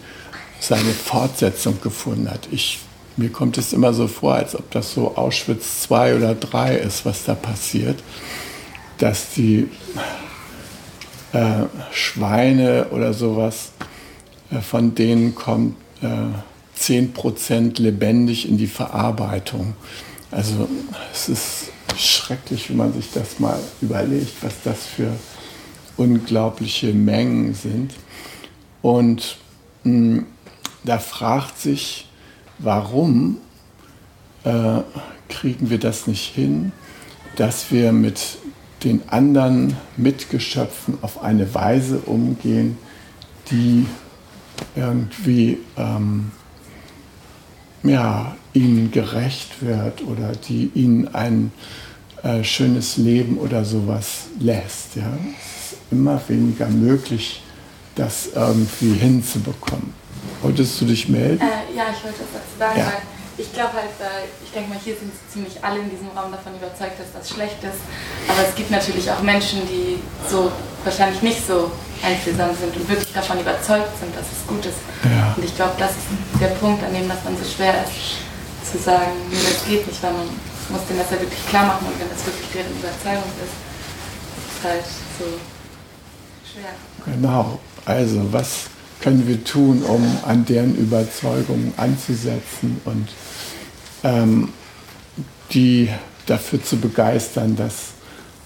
seine 0.58 0.90
Fortsetzung 0.90 1.80
gefunden 1.80 2.28
hat. 2.28 2.48
Ich, 2.50 2.80
mir 3.16 3.30
kommt 3.30 3.56
es 3.56 3.72
immer 3.72 3.92
so 3.92 4.08
vor, 4.08 4.34
als 4.34 4.56
ob 4.56 4.68
das 4.72 4.92
so 4.92 5.16
Auschwitz 5.16 5.82
2 5.82 6.16
oder 6.16 6.34
3 6.34 6.78
ist, 6.78 7.06
was 7.06 7.22
da 7.22 7.36
passiert, 7.36 8.02
dass 8.98 9.30
die 9.30 9.68
äh, 11.32 11.64
Schweine 11.92 12.88
oder 12.90 13.12
sowas, 13.12 13.72
äh, 14.50 14.60
von 14.60 14.94
denen 14.94 15.34
kommt 15.34 15.76
äh, 16.02 16.78
10% 16.78 17.80
lebendig 17.80 18.48
in 18.48 18.58
die 18.58 18.66
Verarbeitung. 18.66 19.74
Also 20.30 20.68
es 21.12 21.28
ist 21.28 21.72
schrecklich, 21.96 22.68
wenn 22.68 22.76
man 22.76 22.92
sich 22.92 23.10
das 23.12 23.38
mal 23.38 23.58
überlegt, 23.80 24.42
was 24.42 24.54
das 24.62 24.84
für 24.84 25.12
unglaubliche 25.96 26.92
Mengen 26.92 27.54
sind. 27.54 27.92
Und 28.82 29.38
mh, 29.84 29.92
hm, 30.18 30.26
da 30.84 30.98
fragt 30.98 31.58
sich, 31.58 32.06
warum 32.58 33.38
äh, 34.44 34.80
kriegen 35.28 35.70
wir 35.70 35.78
das 35.78 36.06
nicht 36.06 36.34
hin, 36.34 36.72
dass 37.34 37.72
wir 37.72 37.92
mit 37.92 38.38
den 38.84 39.02
anderen 39.08 39.76
Mitgeschöpfen 39.96 40.98
auf 41.02 41.22
eine 41.22 41.54
Weise 41.54 41.98
umgehen, 41.98 42.78
die 43.50 43.86
irgendwie 44.74 45.58
ähm, 45.76 46.30
ja, 47.82 48.36
ihnen 48.52 48.90
gerecht 48.90 49.62
wird 49.62 50.02
oder 50.02 50.32
die 50.32 50.70
ihnen 50.74 51.14
ein 51.14 51.52
äh, 52.22 52.42
schönes 52.42 52.96
Leben 52.96 53.38
oder 53.38 53.64
sowas 53.64 54.26
lässt. 54.40 54.96
Ja? 54.96 55.12
Es 55.38 55.72
ist 55.72 55.78
immer 55.90 56.20
weniger 56.28 56.68
möglich, 56.68 57.42
das 57.94 58.28
irgendwie 58.34 58.92
hinzubekommen. 58.92 59.94
Wolltest 60.42 60.80
du 60.80 60.84
dich 60.84 61.08
melden? 61.08 61.40
Äh, 61.40 61.76
ja, 61.76 61.84
ich 61.96 62.04
wollte 62.04 62.18
dazu 62.32 62.58
sagen, 62.58 62.78
ja. 62.78 62.86
weil 62.86 63.15
ich 63.38 63.52
glaube 63.52 63.74
halt, 63.74 63.96
äh, 64.00 64.24
ich 64.42 64.50
denke 64.52 64.70
mal, 64.70 64.78
hier 64.82 64.96
sind 64.96 65.12
ziemlich 65.30 65.62
alle 65.62 65.80
in 65.80 65.90
diesem 65.90 66.08
Raum 66.16 66.32
davon 66.32 66.56
überzeugt, 66.56 66.98
dass 66.98 67.12
das 67.12 67.28
schlecht 67.28 67.62
ist. 67.62 67.80
Aber 68.28 68.46
es 68.46 68.54
gibt 68.54 68.70
natürlich 68.70 69.10
auch 69.10 69.20
Menschen, 69.20 69.60
die 69.68 70.00
so 70.28 70.50
wahrscheinlich 70.84 71.20
nicht 71.22 71.46
so 71.46 71.70
einfühlsam 72.02 72.54
sind 72.56 72.74
und 72.76 72.88
wirklich 72.88 73.12
davon 73.12 73.40
überzeugt 73.40 73.92
sind, 74.00 74.14
dass 74.16 74.24
es 74.24 74.46
gut 74.46 74.64
ist. 74.64 74.80
Ja. 75.04 75.34
Und 75.36 75.44
ich 75.44 75.54
glaube, 75.54 75.72
das 75.78 75.90
ist 75.90 76.40
der 76.40 76.54
Punkt, 76.56 76.82
an 76.82 76.94
dem 76.94 77.08
das 77.08 77.22
dann 77.24 77.36
so 77.36 77.44
schwer 77.44 77.84
ist, 77.84 78.24
zu 78.72 78.78
sagen, 78.78 79.12
nee, 79.30 79.36
das 79.36 79.64
geht 79.66 79.86
nicht, 79.86 80.02
weil 80.02 80.12
man 80.12 80.28
muss 80.68 80.86
denen 80.88 80.98
das 80.98 81.10
ja 81.10 81.20
wirklich 81.20 81.46
klar 81.46 81.66
machen 81.66 81.86
und 81.86 82.00
wenn 82.00 82.08
das 82.08 82.24
wirklich 82.24 82.48
deren 82.52 82.72
Überzeugung 82.72 83.30
ist, 83.44 83.54
ist 84.40 84.58
es 84.58 84.64
halt 84.64 84.86
so 85.18 85.26
schwer. 86.42 86.72
Genau. 87.04 87.58
Also 87.84 88.32
was 88.32 88.66
können 89.00 89.28
wir 89.28 89.44
tun, 89.44 89.82
um 89.82 90.18
an 90.26 90.44
deren 90.44 90.74
Überzeugungen 90.74 91.72
anzusetzen 91.76 92.80
und 92.84 93.08
ähm, 94.06 94.48
die 95.52 95.88
dafür 96.26 96.62
zu 96.62 96.76
begeistern, 96.76 97.56
dass 97.56 97.94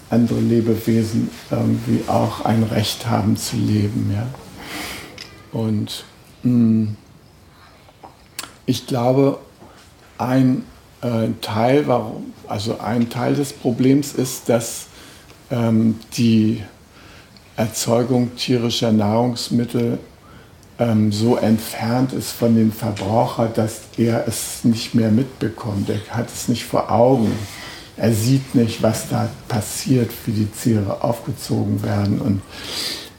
andere 0.09 0.39
Lebewesen 0.39 1.29
irgendwie 1.49 2.03
auch 2.07 2.43
ein 2.43 2.63
Recht 2.63 3.07
haben 3.07 3.37
zu 3.37 3.55
leben. 3.55 4.11
Ja? 4.13 4.27
Und 5.57 6.03
mh, 6.43 6.51
hm, 6.51 6.95
ich 8.65 8.87
glaube, 8.87 9.39
ein 10.17 10.63
äh, 11.01 11.29
Teil, 11.41 11.87
warum, 11.87 12.33
also 12.47 12.79
ein 12.79 13.09
Teil 13.09 13.35
des 13.35 13.53
Problems 13.53 14.13
ist, 14.13 14.49
dass 14.49 14.87
ähm, 15.49 15.99
die 16.15 16.61
Erzeugung 17.57 18.35
tierischer 18.35 18.91
Nahrungsmittel 18.91 19.99
ähm, 20.81 21.11
so 21.11 21.35
entfernt 21.37 22.11
ist 22.11 22.31
von 22.31 22.55
dem 22.55 22.71
Verbraucher, 22.71 23.47
dass 23.47 23.81
er 23.97 24.27
es 24.27 24.63
nicht 24.63 24.95
mehr 24.95 25.11
mitbekommt. 25.11 25.89
Er 25.89 25.99
hat 26.09 26.29
es 26.29 26.47
nicht 26.47 26.63
vor 26.63 26.91
Augen. 26.91 27.31
Er 27.97 28.13
sieht 28.13 28.55
nicht, 28.55 28.81
was 28.81 29.07
da 29.07 29.29
passiert, 29.47 30.09
wie 30.25 30.31
die 30.31 30.47
Tiere 30.47 31.03
aufgezogen 31.03 31.83
werden 31.83 32.19
und 32.19 32.41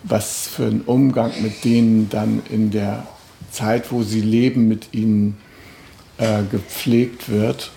was 0.03 0.49
für 0.49 0.65
ein 0.65 0.81
Umgang 0.81 1.31
mit 1.41 1.63
denen 1.63 2.09
dann 2.11 2.43
in 2.51 2.73
der 2.73 3.07
Zeit, 3.53 3.93
wo 3.93 4.03
sie 4.03 4.23
leben, 4.23 4.67
mit 4.67 4.93
ihnen 4.93 5.37
äh, 6.19 6.43
gepflegt 6.51 7.29
wird. 7.29 7.71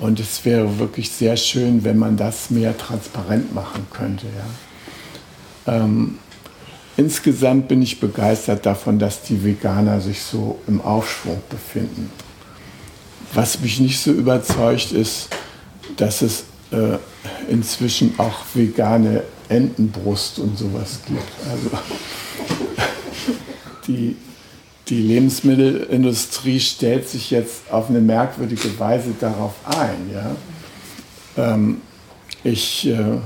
Und 0.00 0.18
es 0.18 0.44
wäre 0.44 0.80
wirklich 0.80 1.10
sehr 1.12 1.36
schön, 1.36 1.84
wenn 1.84 1.98
man 1.98 2.16
das 2.16 2.50
mehr 2.50 2.76
transparent 2.76 3.54
machen 3.54 3.86
könnte. 3.92 4.26
Ja. 5.66 5.84
Ähm, 5.84 6.18
insgesamt 6.96 7.68
bin 7.68 7.82
ich 7.82 8.00
begeistert 8.00 8.66
davon, 8.66 8.98
dass 8.98 9.22
die 9.22 9.44
Veganer 9.44 10.00
sich 10.00 10.22
so 10.22 10.58
im 10.66 10.80
Aufschwung 10.80 11.40
befinden. 11.50 12.10
Was 13.32 13.60
mich 13.60 13.80
nicht 13.80 14.00
so 14.00 14.12
überzeugt 14.12 14.92
ist, 14.92 15.28
dass 15.96 16.22
es 16.22 16.44
äh, 16.70 16.98
inzwischen 17.50 18.14
auch 18.18 18.40
vegane 18.54 19.22
Entenbrust 19.48 20.38
und 20.38 20.58
sowas 20.58 21.00
gibt. 21.06 21.22
Also 21.50 21.70
die, 23.86 24.16
die 24.88 25.02
Lebensmittelindustrie 25.02 26.60
stellt 26.60 27.08
sich 27.08 27.30
jetzt 27.30 27.70
auf 27.70 27.90
eine 27.90 28.00
merkwürdige 28.00 28.78
Weise 28.78 29.14
darauf 29.20 29.54
ein. 29.64 30.10
Ja? 30.12 30.36
Ähm, 31.36 31.80
ich 32.42 32.86
äh, 32.86 33.18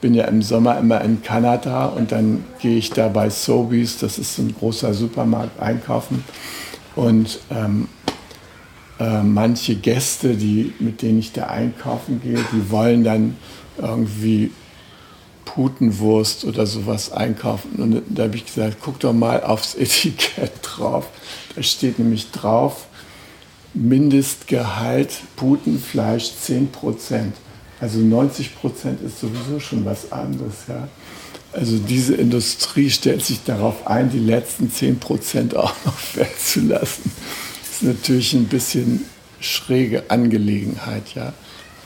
bin 0.00 0.14
ja 0.14 0.24
im 0.24 0.42
Sommer 0.42 0.78
immer 0.78 1.00
in 1.02 1.22
Kanada 1.22 1.86
und 1.86 2.12
dann 2.12 2.44
gehe 2.60 2.76
ich 2.76 2.90
da 2.90 3.08
bei 3.08 3.30
Sobeys, 3.30 3.98
das 3.98 4.18
ist 4.18 4.38
ein 4.38 4.54
großer 4.58 4.94
Supermarkt, 4.94 5.60
einkaufen. 5.60 6.24
Und 6.94 7.40
ähm, 7.50 7.88
äh, 9.00 9.22
manche 9.22 9.76
Gäste, 9.76 10.34
die, 10.34 10.72
mit 10.78 11.02
denen 11.02 11.18
ich 11.18 11.32
da 11.32 11.46
einkaufen 11.46 12.20
gehe, 12.22 12.44
die 12.52 12.70
wollen 12.70 13.04
dann 13.04 13.36
irgendwie 13.76 14.50
Putenwurst 15.44 16.44
oder 16.44 16.66
sowas 16.66 17.12
einkaufen. 17.12 17.76
Und 17.76 18.02
da 18.08 18.24
habe 18.24 18.36
ich 18.36 18.46
gesagt, 18.46 18.78
guck 18.80 19.00
doch 19.00 19.12
mal 19.12 19.42
aufs 19.42 19.74
Etikett 19.76 20.52
drauf. 20.62 21.06
Da 21.54 21.62
steht 21.62 21.98
nämlich 21.98 22.30
drauf, 22.30 22.86
Mindestgehalt 23.74 25.10
Putenfleisch 25.36 26.32
10 26.40 26.70
Also 27.80 28.00
90% 28.00 29.04
ist 29.06 29.20
sowieso 29.20 29.60
schon 29.60 29.84
was 29.84 30.10
anderes. 30.10 30.54
Ja? 30.68 30.88
Also 31.52 31.78
diese 31.78 32.14
Industrie 32.14 32.90
stellt 32.90 33.24
sich 33.24 33.44
darauf 33.44 33.86
ein, 33.86 34.10
die 34.10 34.18
letzten 34.18 34.68
10% 34.68 35.54
auch 35.56 35.74
noch 35.84 35.98
wegzulassen. 36.14 37.10
Das 37.60 37.70
ist 37.70 37.82
natürlich 37.82 38.34
ein 38.34 38.46
bisschen 38.46 39.04
schräge 39.40 40.10
Angelegenheit. 40.10 41.14
Ja? 41.14 41.32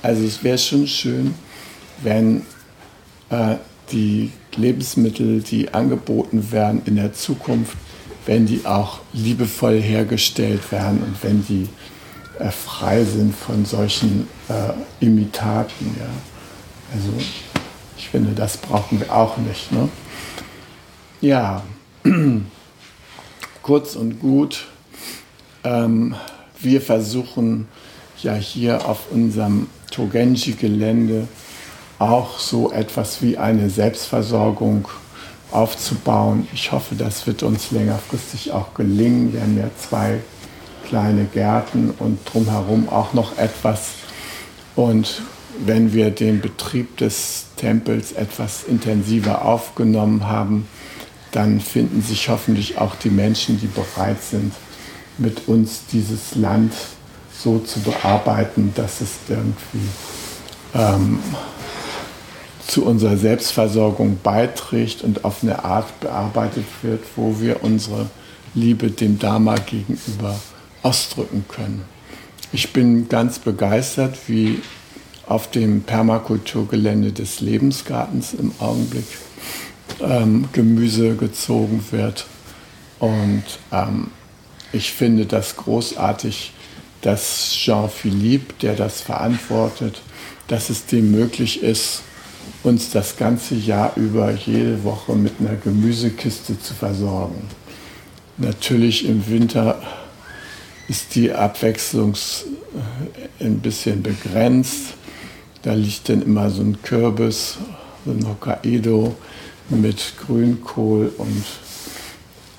Also 0.03 0.25
es 0.25 0.43
wäre 0.43 0.59
schon 0.59 0.87
schön, 0.87 1.35
wenn 2.03 2.43
äh, 3.31 3.57
die 3.93 4.31
Lebensmittel, 4.57 5.43
die 5.43 5.73
angeboten 5.73 6.51
werden 6.53 6.83
in 6.87 6.97
der 6.97 7.13
Zukunft, 7.13 7.77
wenn 8.27 8.47
die 8.47 8.65
auch 8.65 9.01
liebevoll 9.13 9.81
hergestellt 9.81 10.73
werden 10.73 11.03
und 11.03 11.23
wenn 11.23 11.45
die 11.47 11.69
äh, 12.39 12.51
frei 12.51 13.05
sind 13.05 13.35
von 13.35 13.65
solchen 13.65 14.29
äh, 14.49 15.05
Imitaten. 15.05 15.97
Ja. 15.99 16.07
Also 16.95 17.13
ich 17.97 18.09
finde, 18.09 18.33
das 18.33 18.57
brauchen 18.57 19.01
wir 19.01 19.15
auch 19.15 19.37
nicht. 19.39 19.73
Ne? 19.73 19.89
Ja, 21.21 21.63
kurz 23.63 23.95
und 23.95 24.21
gut, 24.21 24.67
ähm, 25.65 26.15
wir 26.61 26.81
versuchen 26.81 27.69
ja 28.23 28.35
hier 28.35 28.89
auf 28.89 29.11
unserem 29.11 29.69
Togenji-Gelände 29.91 31.29
auch 31.99 32.39
so 32.39 32.73
etwas 32.73 33.23
wie 33.23 33.39
eine 33.39 33.71
Selbstversorgung 33.71 34.89
aufzubauen. 35.53 36.49
Ich 36.53 36.73
hoffe, 36.73 36.97
das 36.97 37.27
wird 37.27 37.43
uns 37.43 37.71
längerfristig 37.71 38.53
auch 38.53 38.75
gelingen. 38.75 39.33
Wir 39.33 39.43
haben 39.43 39.57
ja 39.57 39.71
zwei 39.79 40.21
kleine 40.93 41.25
Gärten 41.25 41.95
und 41.99 42.19
drumherum 42.31 42.91
auch 42.91 43.15
noch 43.15 43.39
etwas. 43.39 43.93
Und 44.77 45.23
wenn 45.59 45.95
wir 45.95 46.11
den 46.11 46.43
Betrieb 46.43 46.99
des 46.99 47.47
Tempels 47.57 48.13
etwas 48.13 48.65
intensiver 48.65 49.43
aufgenommen 49.43 50.29
haben, 50.29 50.69
dann 51.31 51.61
finden 51.63 52.03
sich 52.03 52.29
hoffentlich 52.29 52.77
auch 52.77 52.95
die 52.95 53.09
Menschen, 53.09 53.59
die 53.59 53.69
bereit 53.69 54.23
sind, 54.23 54.53
mit 55.17 55.49
uns 55.49 55.87
dieses 55.91 56.35
Land 56.35 56.75
so 57.43 57.59
zu 57.59 57.81
bearbeiten, 57.81 58.75
dass 58.75 59.01
es 59.01 59.13
irgendwie 59.31 59.89
ähm, 60.75 61.21
zu 62.67 62.85
unserer 62.85 63.17
Selbstversorgung 63.17 64.19
beiträgt 64.23 65.01
und 65.01 65.25
auf 65.25 65.43
eine 65.43 65.65
Art 65.65 66.01
bearbeitet 66.01 66.67
wird, 66.83 67.03
wo 67.17 67.41
wir 67.41 67.65
unsere 67.65 68.11
Liebe 68.53 68.91
dem 68.91 69.19
Dharma 69.19 69.55
gegenüber 69.55 70.39
ausdrücken 70.83 71.45
können. 71.49 71.85
Ich 72.53 72.73
bin 72.73 73.09
ganz 73.09 73.39
begeistert, 73.39 74.19
wie 74.27 74.61
auf 75.27 75.51
dem 75.51 75.83
Permakulturgelände 75.83 77.13
des 77.13 77.41
Lebensgartens 77.41 78.35
im 78.35 78.53
Augenblick 78.59 79.07
ähm, 80.01 80.49
Gemüse 80.53 81.17
gezogen 81.17 81.85
wird. 81.91 82.27
Und 82.99 83.45
ähm, 83.73 84.09
ich 84.73 84.93
finde 84.93 85.27
das 85.27 85.57
großartig, 85.57 86.53
dass 87.01 87.53
Jean-Philippe, 87.53 88.55
der 88.63 88.75
das 88.75 89.01
verantwortet, 89.01 90.03
dass 90.49 90.71
es 90.71 90.87
dem 90.87 91.11
möglich 91.11 91.63
ist, 91.63 92.03
uns 92.63 92.91
das 92.91 93.17
ganze 93.17 93.55
Jahr 93.55 93.93
über 93.97 94.31
jede 94.33 94.85
Woche 94.85 95.15
mit 95.15 95.35
einer 95.41 95.57
Gemüsekiste 95.57 96.61
zu 96.61 96.75
versorgen. 96.75 97.49
Natürlich 98.39 99.07
im 99.07 99.27
Winter 99.29 99.81
ist 100.93 101.15
die 101.15 101.33
Abwechslung 101.33 102.13
äh, 103.41 103.47
ein 103.47 103.61
bisschen 103.61 104.03
begrenzt. 104.03 104.93
Da 105.63 105.73
liegt 105.73 106.11
dann 106.11 106.21
immer 106.21 106.51
so 106.51 106.61
ein 106.61 106.83
Kürbis, 106.83 107.57
so 108.05 108.11
ein 108.11 108.29
Hokkaido 108.29 109.15
mit 109.71 110.13
Grünkohl 110.19 111.11
und 111.17 111.45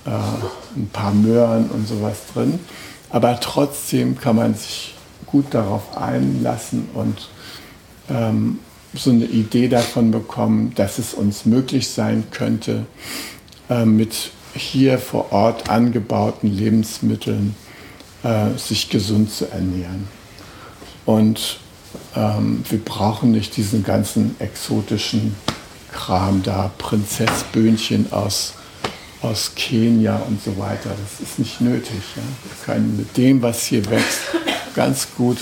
äh, 0.06 0.10
ein 0.10 0.90
paar 0.92 1.14
Möhren 1.14 1.70
und 1.70 1.88
sowas 1.88 2.18
drin. 2.34 2.58
Aber 3.12 3.40
trotzdem 3.40 4.18
kann 4.18 4.38
man 4.38 4.56
sich 4.56 4.96
gut 5.28 5.46
darauf 5.52 5.96
einlassen 5.96 6.90
und 6.96 7.30
ähm, 8.10 8.58
so 8.96 9.12
eine 9.12 9.26
Idee 9.26 9.68
davon 9.68 10.10
bekommen, 10.10 10.74
dass 10.74 10.98
es 10.98 11.14
uns 11.14 11.46
möglich 11.46 11.88
sein 11.88 12.24
könnte, 12.32 12.88
äh, 13.70 13.86
mit 13.86 14.32
hier 14.56 14.98
vor 14.98 15.32
Ort 15.32 15.70
angebauten 15.70 16.50
Lebensmitteln 16.50 17.56
äh, 18.24 18.58
sich 18.58 18.90
gesund 18.90 19.32
zu 19.32 19.50
ernähren. 19.50 20.08
Und 21.06 21.60
ähm, 22.16 22.64
wir 22.70 22.80
brauchen 22.80 23.32
nicht 23.32 23.56
diesen 23.58 23.84
ganzen 23.84 24.36
exotischen 24.40 25.36
Kram 25.92 26.42
da, 26.44 26.72
Prinzessböhnchen 26.78 28.12
aus, 28.12 28.54
aus 29.22 29.52
Kenia 29.56 30.18
und 30.28 30.44
so 30.44 30.58
weiter. 30.58 30.90
Das 30.90 31.28
ist 31.28 31.40
nicht 31.40 31.62
nötig. 31.62 32.02
Ja? 32.16 32.22
Wir 32.44 32.66
können 32.66 32.98
mit 32.98 33.16
dem, 33.18 33.42
was 33.42 33.66
hier 33.66 33.86
wächst, 33.90 34.20
ganz 34.76 35.08
gut 35.18 35.38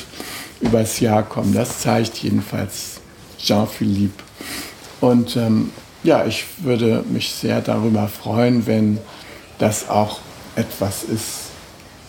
übers 0.59 0.99
Jahr 0.99 1.23
kommen. 1.23 1.53
Das 1.53 1.79
zeigt 1.79 2.17
jedenfalls 2.17 2.99
Jean-Philippe. 3.37 4.23
Und 4.99 5.35
ähm, 5.35 5.71
ja, 6.03 6.25
ich 6.25 6.45
würde 6.57 7.03
mich 7.09 7.31
sehr 7.31 7.61
darüber 7.61 8.07
freuen, 8.07 8.65
wenn 8.67 8.99
das 9.57 9.89
auch 9.89 10.19
etwas 10.55 11.03
ist, 11.03 11.50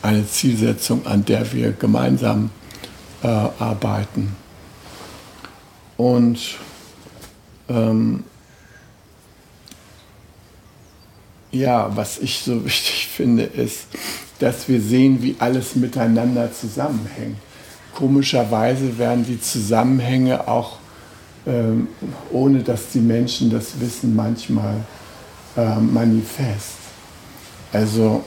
eine 0.02 0.26
Zielsetzung, 0.26 1.06
an 1.06 1.24
der 1.24 1.52
wir 1.52 1.72
gemeinsam 1.72 2.50
äh, 3.22 3.26
arbeiten. 3.26 4.36
Und 5.96 6.38
ähm, 7.68 8.24
ja, 11.50 11.94
was 11.96 12.18
ich 12.18 12.40
so 12.40 12.64
wichtig 12.64 13.08
finde, 13.08 13.44
ist, 13.44 13.86
dass 14.38 14.68
wir 14.68 14.80
sehen, 14.80 15.22
wie 15.22 15.36
alles 15.38 15.76
miteinander 15.76 16.52
zusammenhängt. 16.52 17.36
Komischerweise 17.94 18.98
werden 18.98 19.24
die 19.24 19.40
Zusammenhänge 19.40 20.48
auch 20.48 20.78
ähm, 21.46 21.88
ohne 22.30 22.62
dass 22.62 22.90
die 22.90 23.00
Menschen 23.00 23.50
das 23.50 23.80
wissen, 23.80 24.14
manchmal 24.14 24.76
äh, 25.56 25.76
manifest. 25.76 26.76
Also 27.72 28.24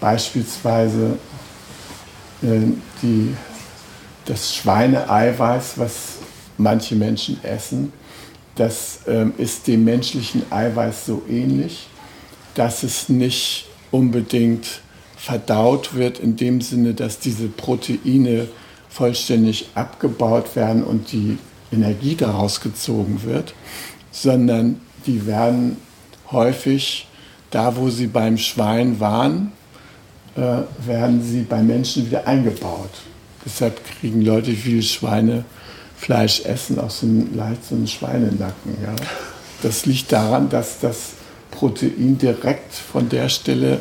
beispielsweise 0.00 1.18
äh, 2.42 2.60
die, 3.02 3.34
das 4.24 4.54
Schweineeiweiß, 4.54 5.78
was 5.78 5.92
manche 6.58 6.94
Menschen 6.94 7.42
essen, 7.42 7.92
das 8.54 9.00
ähm, 9.08 9.34
ist 9.36 9.66
dem 9.66 9.84
menschlichen 9.84 10.50
Eiweiß 10.50 11.06
so 11.06 11.22
ähnlich, 11.28 11.88
dass 12.54 12.82
es 12.82 13.08
nicht 13.08 13.66
unbedingt 13.90 14.80
verdaut 15.16 15.94
wird 15.94 16.20
in 16.20 16.36
dem 16.36 16.60
Sinne, 16.60 16.94
dass 16.94 17.18
diese 17.18 17.48
Proteine 17.48 18.48
vollständig 18.88 19.70
abgebaut 19.74 20.54
werden 20.54 20.84
und 20.84 21.10
die 21.12 21.38
Energie 21.72 22.14
daraus 22.14 22.60
gezogen 22.60 23.22
wird, 23.24 23.54
sondern 24.12 24.80
die 25.06 25.26
werden 25.26 25.78
häufig 26.30 27.08
da, 27.50 27.76
wo 27.76 27.90
sie 27.90 28.06
beim 28.06 28.38
Schwein 28.38 29.00
waren, 29.00 29.52
äh, 30.36 30.86
werden 30.86 31.22
sie 31.22 31.42
bei 31.42 31.62
Menschen 31.62 32.06
wieder 32.06 32.26
eingebaut. 32.26 32.90
Deshalb 33.44 33.80
kriegen 33.84 34.22
Leute, 34.22 34.52
viel 34.52 34.82
Schweinefleisch 34.82 36.44
essen, 36.44 36.78
auch 36.78 36.90
so 36.90 37.06
einen 37.06 37.86
Schweinenacken. 37.86 38.76
Ja. 38.82 38.94
Das 39.62 39.86
liegt 39.86 40.12
daran, 40.12 40.48
dass 40.48 40.80
das 40.80 41.12
Protein 41.50 42.18
direkt 42.18 42.74
von 42.74 43.08
der 43.08 43.28
Stelle 43.28 43.80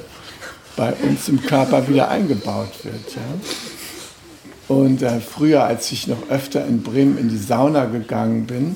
bei 0.75 0.93
uns 0.93 1.29
im 1.29 1.41
Körper 1.41 1.87
wieder 1.87 2.09
eingebaut 2.09 2.71
wird. 2.83 3.15
Ja. 3.15 4.75
Und 4.75 5.01
äh, 5.01 5.19
früher, 5.19 5.63
als 5.63 5.91
ich 5.91 6.07
noch 6.07 6.29
öfter 6.29 6.65
in 6.65 6.83
Bremen 6.83 7.17
in 7.17 7.29
die 7.29 7.37
Sauna 7.37 7.85
gegangen 7.85 8.45
bin, 8.45 8.75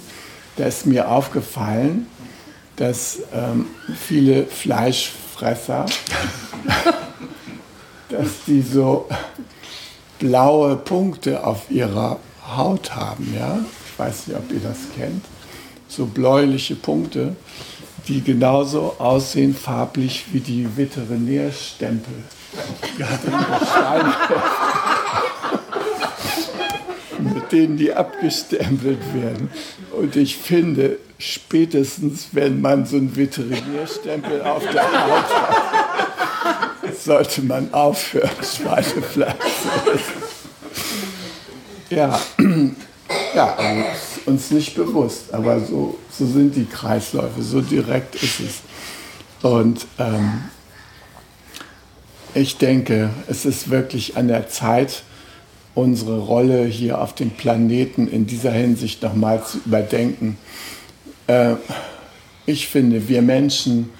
da 0.57 0.65
ist 0.65 0.85
mir 0.85 1.09
aufgefallen, 1.09 2.07
dass 2.75 3.19
ähm, 3.33 3.67
viele 3.95 4.45
Fleischfresser, 4.45 5.85
dass 8.09 8.45
die 8.45 8.61
so 8.61 9.07
blaue 10.19 10.75
Punkte 10.77 11.45
auf 11.45 11.69
ihrer 11.69 12.19
Haut 12.55 12.95
haben. 12.95 13.33
Ja? 13.35 13.59
Ich 13.85 13.99
weiß 13.99 14.27
nicht, 14.27 14.37
ob 14.37 14.51
ihr 14.51 14.59
das 14.59 14.77
kennt. 14.95 15.25
So 15.87 16.05
bläuliche 16.05 16.75
Punkte, 16.75 17.35
die 18.07 18.21
genauso 18.21 18.95
aussehen 18.99 19.55
farblich 19.55 20.25
wie 20.31 20.39
die 20.39 20.67
Veterinärstempel. 20.75 22.13
mit 27.19 27.51
denen 27.51 27.77
die 27.77 27.93
abgestempelt 27.93 28.99
werden. 29.13 29.49
Und 29.91 30.15
ich 30.15 30.37
finde, 30.37 30.97
spätestens 31.17 32.29
wenn 32.31 32.61
man 32.61 32.85
so 32.85 32.97
einen 32.97 33.15
Veterinärstempel 33.15 34.41
auf 34.41 34.63
der 34.69 34.83
Haut 34.83 35.33
hat, 35.33 36.26
sollte 37.03 37.41
man 37.41 37.73
aufhören, 37.73 38.29
Schweinefleisch 38.41 39.35
zu 39.61 39.91
essen. 39.91 40.27
Ja, 41.89 42.19
ja 43.35 43.55
also 43.55 43.83
uns 44.25 44.51
nicht 44.51 44.75
bewusst, 44.75 45.33
aber 45.33 45.59
so, 45.59 45.97
so 46.11 46.25
sind 46.25 46.55
die 46.55 46.65
Kreisläufe, 46.65 47.41
so 47.41 47.61
direkt 47.61 48.15
ist 48.15 48.39
es. 48.41 48.61
Und 49.41 49.87
ähm, 49.97 50.43
ich 52.33 52.57
denke, 52.57 53.09
es 53.27 53.45
ist 53.45 53.69
wirklich 53.69 54.17
an 54.17 54.27
der 54.27 54.49
Zeit, 54.49 55.03
unsere 55.75 56.19
Rolle 56.19 56.65
hier 56.65 56.99
auf 56.99 57.13
dem 57.13 57.29
Planeten 57.29 58.07
in 58.07 58.25
dieser 58.25 58.51
Hinsicht 58.51 59.01
nochmal 59.03 59.43
zu 59.45 59.59
überdenken. 59.65 60.37
Äh, 61.27 61.55
ich 62.45 62.67
finde, 62.67 63.07
wir 63.07 63.21
Menschen 63.21 63.91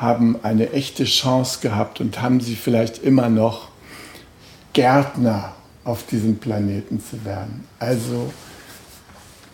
haben 0.00 0.36
eine 0.42 0.72
echte 0.72 1.04
Chance 1.04 1.58
gehabt 1.60 2.00
und 2.00 2.22
haben 2.22 2.40
sie 2.40 2.56
vielleicht 2.56 3.02
immer 3.02 3.28
noch, 3.28 3.68
Gärtner 4.72 5.52
auf 5.84 6.06
diesem 6.06 6.38
Planeten 6.38 7.00
zu 7.00 7.24
werden. 7.24 7.64
Also 7.78 8.30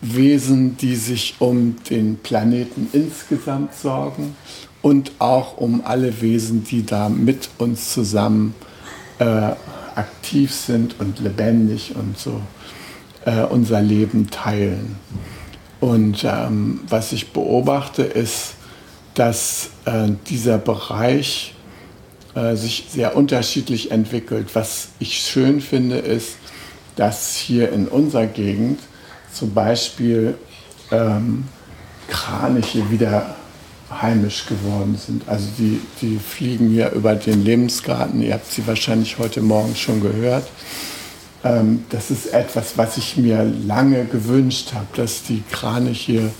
Wesen, 0.01 0.77
die 0.77 0.95
sich 0.95 1.35
um 1.39 1.75
den 1.89 2.17
Planeten 2.17 2.87
insgesamt 2.93 3.73
sorgen 3.73 4.35
und 4.81 5.11
auch 5.19 5.57
um 5.57 5.81
alle 5.83 6.21
Wesen, 6.21 6.63
die 6.63 6.85
da 6.85 7.09
mit 7.09 7.49
uns 7.57 7.93
zusammen 7.93 8.53
äh, 9.17 9.53
aktiv 9.95 10.53
sind 10.53 10.99
und 10.99 11.19
lebendig 11.19 11.95
und 11.95 12.17
so 12.17 12.39
äh, 13.25 13.41
unser 13.41 13.81
Leben 13.81 14.29
teilen. 14.29 14.97
Und 15.79 16.23
ähm, 16.23 16.81
was 16.87 17.11
ich 17.11 17.33
beobachte, 17.33 18.03
ist, 18.03 18.56
dass 19.17 19.71
äh, 19.85 20.09
dieser 20.29 20.59
Bereich 20.59 21.55
äh, 22.35 22.55
sich 22.55 22.85
sehr 22.91 23.15
unterschiedlich 23.15 23.89
entwickelt. 23.89 24.49
Was 24.53 24.89
ich 24.99 25.17
schön 25.17 25.59
finde, 25.59 25.97
ist, 25.97 26.37
dass 26.95 27.35
hier 27.35 27.71
in 27.71 27.87
unserer 27.87 28.27
Gegend 28.27 28.79
zum 29.33 29.53
Beispiel 29.53 30.35
ähm, 30.91 31.45
Kraniche 32.07 32.91
wieder 32.91 33.35
heimisch 33.89 34.45
geworden 34.45 34.99
sind. 35.03 35.27
Also 35.27 35.47
die, 35.57 35.81
die 36.01 36.19
fliegen 36.19 36.69
hier 36.69 36.91
über 36.91 37.15
den 37.15 37.43
Lebensgarten. 37.43 38.21
Ihr 38.21 38.35
habt 38.35 38.51
sie 38.51 38.67
wahrscheinlich 38.67 39.17
heute 39.17 39.41
Morgen 39.41 39.75
schon 39.75 40.01
gehört. 40.01 40.47
Ähm, 41.43 41.85
das 41.89 42.11
ist 42.11 42.33
etwas, 42.33 42.77
was 42.77 42.97
ich 42.97 43.17
mir 43.17 43.43
lange 43.43 44.05
gewünscht 44.05 44.73
habe, 44.73 44.87
dass 44.95 45.23
die 45.23 45.43
Kraniche 45.51 46.31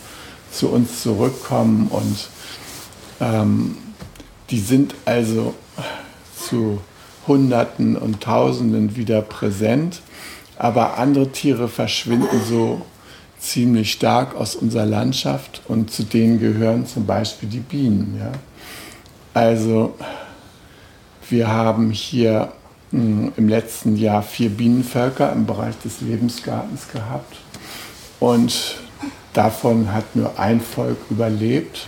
zu 0.51 0.69
uns 0.69 1.01
zurückkommen 1.01 1.87
und 1.87 2.29
ähm, 3.19 3.77
die 4.49 4.59
sind 4.59 4.95
also 5.05 5.53
zu 6.37 6.79
Hunderten 7.27 7.97
und 7.97 8.21
Tausenden 8.21 8.95
wieder 8.95 9.21
präsent, 9.21 10.01
aber 10.57 10.97
andere 10.97 11.31
Tiere 11.31 11.67
verschwinden 11.67 12.41
so 12.47 12.81
ziemlich 13.39 13.91
stark 13.91 14.35
aus 14.35 14.55
unserer 14.55 14.85
Landschaft 14.85 15.61
und 15.67 15.91
zu 15.91 16.03
denen 16.03 16.39
gehören 16.39 16.87
zum 16.87 17.05
Beispiel 17.05 17.49
die 17.49 17.59
Bienen. 17.59 18.17
Ja? 18.19 18.31
Also 19.33 19.93
wir 21.29 21.47
haben 21.47 21.91
hier 21.91 22.51
mh, 22.91 23.01
hm, 23.01 23.33
im 23.37 23.49
letzten 23.49 23.95
Jahr 23.97 24.23
vier 24.23 24.49
Bienenvölker 24.49 25.31
im 25.33 25.45
Bereich 25.45 25.77
des 25.83 26.01
Lebensgartens 26.01 26.87
gehabt 26.91 27.37
und 28.19 28.77
davon 29.33 29.93
hat 29.93 30.15
nur 30.15 30.39
ein 30.39 30.61
Volk 30.61 30.97
überlebt. 31.09 31.87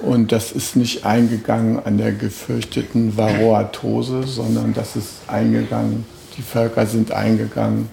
Und 0.00 0.32
das 0.32 0.52
ist 0.52 0.76
nicht 0.76 1.04
eingegangen 1.04 1.78
an 1.84 1.98
der 1.98 2.12
gefürchteten 2.12 3.16
Varroatose, 3.16 4.22
sondern 4.26 4.72
das 4.72 4.96
ist 4.96 5.10
eingegangen, 5.26 6.06
die 6.36 6.42
Völker 6.42 6.86
sind 6.86 7.12
eingegangen 7.12 7.88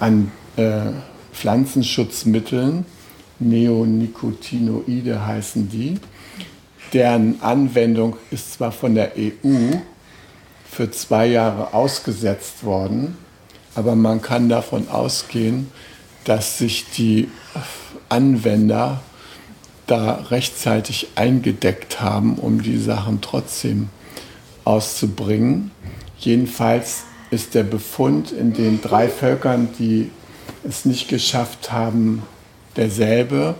an 0.00 0.30
äh, 0.56 0.90
Pflanzenschutzmitteln, 1.32 2.84
Neonicotinoide 3.38 5.26
heißen 5.26 5.70
die. 5.70 5.98
Deren 6.92 7.40
Anwendung 7.40 8.16
ist 8.30 8.54
zwar 8.54 8.72
von 8.72 8.94
der 8.94 9.12
EU 9.16 9.76
für 10.68 10.90
zwei 10.90 11.26
Jahre 11.26 11.72
ausgesetzt 11.72 12.64
worden, 12.64 13.16
aber 13.74 13.94
man 13.94 14.20
kann 14.20 14.48
davon 14.48 14.88
ausgehen, 14.88 15.68
dass 16.24 16.58
sich 16.58 16.86
die 16.96 17.28
Anwender 18.08 19.00
da 19.90 20.14
rechtzeitig 20.30 21.08
eingedeckt 21.14 22.00
haben, 22.00 22.36
um 22.36 22.62
die 22.62 22.78
Sachen 22.78 23.20
trotzdem 23.20 23.88
auszubringen. 24.64 25.70
Jedenfalls 26.18 27.04
ist 27.30 27.54
der 27.54 27.64
Befund 27.64 28.32
in 28.32 28.52
den 28.52 28.80
drei 28.80 29.08
Völkern, 29.08 29.68
die 29.78 30.10
es 30.64 30.84
nicht 30.84 31.08
geschafft 31.08 31.72
haben, 31.72 32.22
derselbe. 32.76 33.54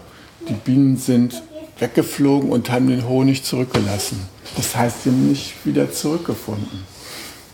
Die 0.48 0.54
Bienen 0.54 0.96
sind 0.96 1.42
weggeflogen 1.78 2.50
und 2.50 2.70
haben 2.70 2.88
den 2.88 3.08
Honig 3.08 3.42
zurückgelassen. 3.42 4.20
Das 4.56 4.76
heißt, 4.76 5.04
sie 5.04 5.10
haben 5.10 5.28
nicht 5.28 5.54
wieder 5.64 5.90
zurückgefunden. 5.92 6.84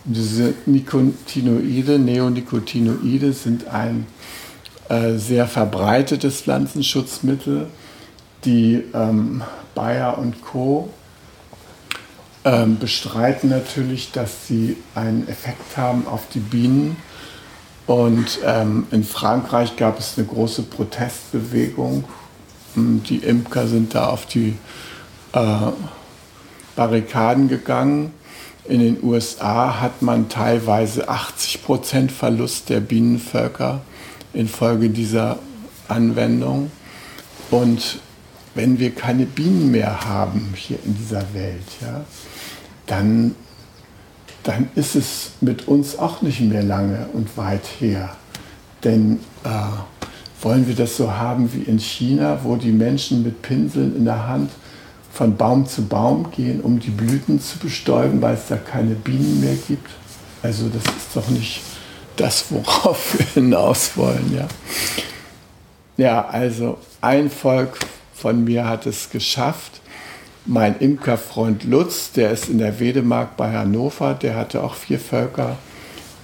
diese 0.05 0.53
Nicotinoide, 0.65 1.99
Neonicotinoide 1.99 3.33
sind 3.33 3.67
ein 3.67 4.05
äh, 4.89 5.17
sehr 5.17 5.47
verbreitetes 5.47 6.41
Pflanzenschutzmittel, 6.41 7.67
die 8.47 8.83
ähm, 8.95 9.43
Bayer 9.75 10.17
und 10.17 10.41
Co. 10.41 10.89
Ähm, 12.43 12.79
bestreiten 12.79 13.49
natürlich, 13.49 14.11
dass 14.11 14.47
sie 14.47 14.77
einen 14.95 15.27
Effekt 15.27 15.77
haben 15.77 16.07
auf 16.07 16.23
die 16.33 16.39
Bienen 16.39 16.97
und 17.87 18.39
ähm, 18.43 18.85
in 18.91 19.05
Frankreich 19.05 19.77
gab 19.77 19.97
es 19.97 20.17
eine 20.17 20.27
große 20.27 20.63
Protestbewegung. 20.63 22.03
Hm, 22.75 23.01
die 23.03 23.17
Imker 23.17 23.65
sind 23.65 23.95
da 23.95 24.09
auf 24.09 24.25
die 24.25 24.55
äh, 25.31 25.55
Barrikaden 26.75 27.47
gegangen. 27.47 28.11
In 28.65 28.81
den 28.81 29.01
USA 29.01 29.79
hat 29.79 30.01
man 30.01 30.27
teilweise 30.27 31.07
80 31.07 31.63
Prozent 31.63 32.11
Verlust 32.11 32.69
der 32.69 32.81
Bienenvölker 32.81 33.79
infolge 34.33 34.89
dieser 34.89 35.39
Anwendung. 35.87 36.69
Und 37.51 37.99
wenn 38.57 38.79
wir 38.79 38.93
keine 38.93 39.27
Bienen 39.27 39.71
mehr 39.71 40.05
haben 40.05 40.53
hier 40.55 40.79
in 40.83 40.97
dieser 40.97 41.21
Welt, 41.33 41.61
ja, 41.79 42.03
dann, 42.87 43.35
dann 44.43 44.69
ist 44.75 44.95
es 44.95 45.31
mit 45.41 45.67
uns 45.67 45.97
auch 45.97 46.23
nicht 46.23 46.41
mehr 46.41 46.63
lange 46.63 47.07
und 47.13 47.37
weit 47.37 47.65
her. 47.79 48.15
Denn 48.83 49.19
äh, 49.43 49.49
wollen 50.41 50.67
wir 50.67 50.75
das 50.75 50.97
so 50.97 51.11
haben 51.11 51.53
wie 51.53 51.61
in 51.61 51.77
China, 51.77 52.39
wo 52.43 52.55
die 52.55 52.71
Menschen 52.71 53.21
mit 53.21 53.43
Pinseln 53.43 53.95
in 53.95 54.05
der 54.05 54.27
Hand 54.27 54.49
von 55.13 55.37
Baum 55.37 55.67
zu 55.67 55.83
Baum 55.85 56.31
gehen, 56.31 56.61
um 56.61 56.79
die 56.79 56.89
Blüten 56.89 57.39
zu 57.39 57.59
bestäuben, 57.59 58.21
weil 58.23 58.33
es 58.33 58.47
da 58.49 58.57
keine 58.57 58.95
Bienen 58.95 59.39
mehr 59.39 59.55
gibt? 59.67 59.89
Also 60.41 60.67
das 60.69 60.83
ist 60.83 61.15
doch 61.15 61.27
nicht 61.29 61.61
das, 62.15 62.45
worauf 62.49 63.13
wir 63.19 63.25
hinaus 63.35 63.95
wollen. 63.95 64.33
Ja, 64.35 64.47
ja 65.97 66.27
also 66.27 66.79
ein 67.01 67.29
Volk 67.29 67.77
von 68.17 68.43
mir 68.43 68.67
hat 68.67 68.85
es 68.85 69.09
geschafft. 69.09 69.81
Mein 70.45 70.77
Imkerfreund 70.79 71.65
Lutz, 71.65 72.11
der 72.13 72.31
ist 72.31 72.49
in 72.49 72.57
der 72.57 72.79
Wedemark 72.79 73.37
bei 73.37 73.51
Hannover, 73.51 74.13
der 74.13 74.35
hatte 74.35 74.63
auch 74.63 74.75
vier 74.75 74.99
Völker. 74.99 75.57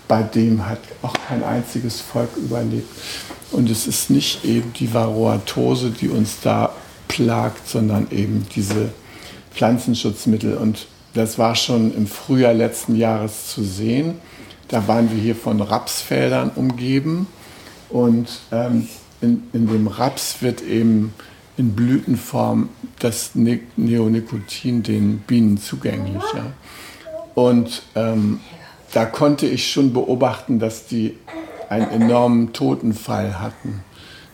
Bei 0.08 0.23
dem 0.23 0.67
hat 0.67 0.79
auch 1.01 1.15
kein 1.27 1.43
einziges 1.43 2.01
Volk 2.01 2.29
überlebt. 2.38 2.89
Und 3.51 3.69
es 3.69 3.86
ist 3.86 4.10
nicht 4.10 4.43
eben 4.43 4.73
die 4.73 4.93
Varroatose, 4.93 5.91
die 5.91 6.10
uns 6.10 6.39
da 6.41 6.73
plagt, 7.08 7.67
sondern 7.67 8.08
eben 8.12 8.45
diese 8.56 8.89
Pflanzenschutzmittel. 9.53 10.58
Und 10.58 10.88
das 11.13 11.38
war 11.38 11.56
schon 11.56 11.93
im 11.95 12.08
Frühjahr 12.08 12.53
letzten 12.53 12.95
Jahres 12.95 13.49
zu 13.49 13.63
sehen. 13.63 14.15
Da 14.67 14.88
waren 14.88 15.12
wir 15.12 15.21
hier 15.21 15.36
von 15.36 15.62
Rapsfeldern 15.62 16.51
umgeben. 16.56 17.27
Und 17.89 18.29
ähm, 18.51 18.88
in, 19.21 19.43
in 19.53 19.67
dem 19.67 19.88
Raps 19.88 20.41
wird 20.41 20.62
eben 20.62 21.13
in 21.57 21.75
Blütenform 21.75 22.69
das 22.99 23.35
ne 23.35 23.59
Neonicotine 23.75 24.81
den 24.81 25.19
Bienen 25.19 25.57
zugänglich. 25.57 26.23
Ja. 26.33 26.53
Und 27.35 27.83
ähm, 27.95 28.39
da 28.93 29.05
konnte 29.05 29.45
ich 29.45 29.71
schon 29.71 29.93
beobachten, 29.93 30.59
dass 30.59 30.87
die 30.87 31.17
einen 31.69 31.89
enormen 31.89 32.53
Totenfall 32.53 33.39
hatten, 33.39 33.83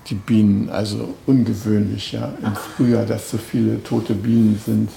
die 0.07 0.15
Bienen. 0.15 0.69
Also 0.69 1.13
ungewöhnlich, 1.25 2.11
ja, 2.11 2.33
im 2.43 2.55
Frühjahr, 2.55 3.05
dass 3.05 3.31
so 3.31 3.37
viele 3.37 3.81
tote 3.83 4.13
Bienen 4.13 4.59
sind, 4.65 4.89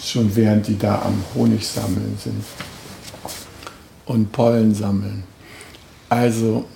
schon 0.00 0.34
während 0.36 0.66
die 0.68 0.78
da 0.78 1.02
am 1.02 1.22
Honig 1.34 1.66
sammeln 1.66 2.18
sind 2.22 2.44
und 4.06 4.32
Pollen 4.32 4.74
sammeln. 4.74 5.24
Also, 6.08 6.66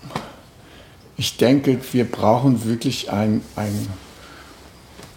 ich 1.16 1.36
denke, 1.36 1.78
wir 1.92 2.04
brauchen 2.04 2.64
wirklich 2.64 3.10
ein, 3.10 3.42
ein 3.56 3.88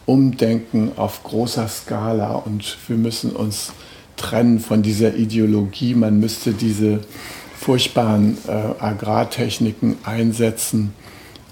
Umdenken 0.06 0.92
auf 0.98 1.24
großer 1.24 1.68
Skala 1.68 2.36
und 2.36 2.78
wir 2.88 2.98
müssen 2.98 3.32
uns 3.32 3.72
trennen 4.18 4.60
von 4.60 4.82
dieser 4.82 5.16
Ideologie, 5.16 5.96
man 5.96 6.20
müsste 6.20 6.52
diese 6.52 7.02
furchtbaren 7.58 8.38
äh, 8.48 8.52
Agrartechniken 8.52 9.98
einsetzen, 10.04 10.94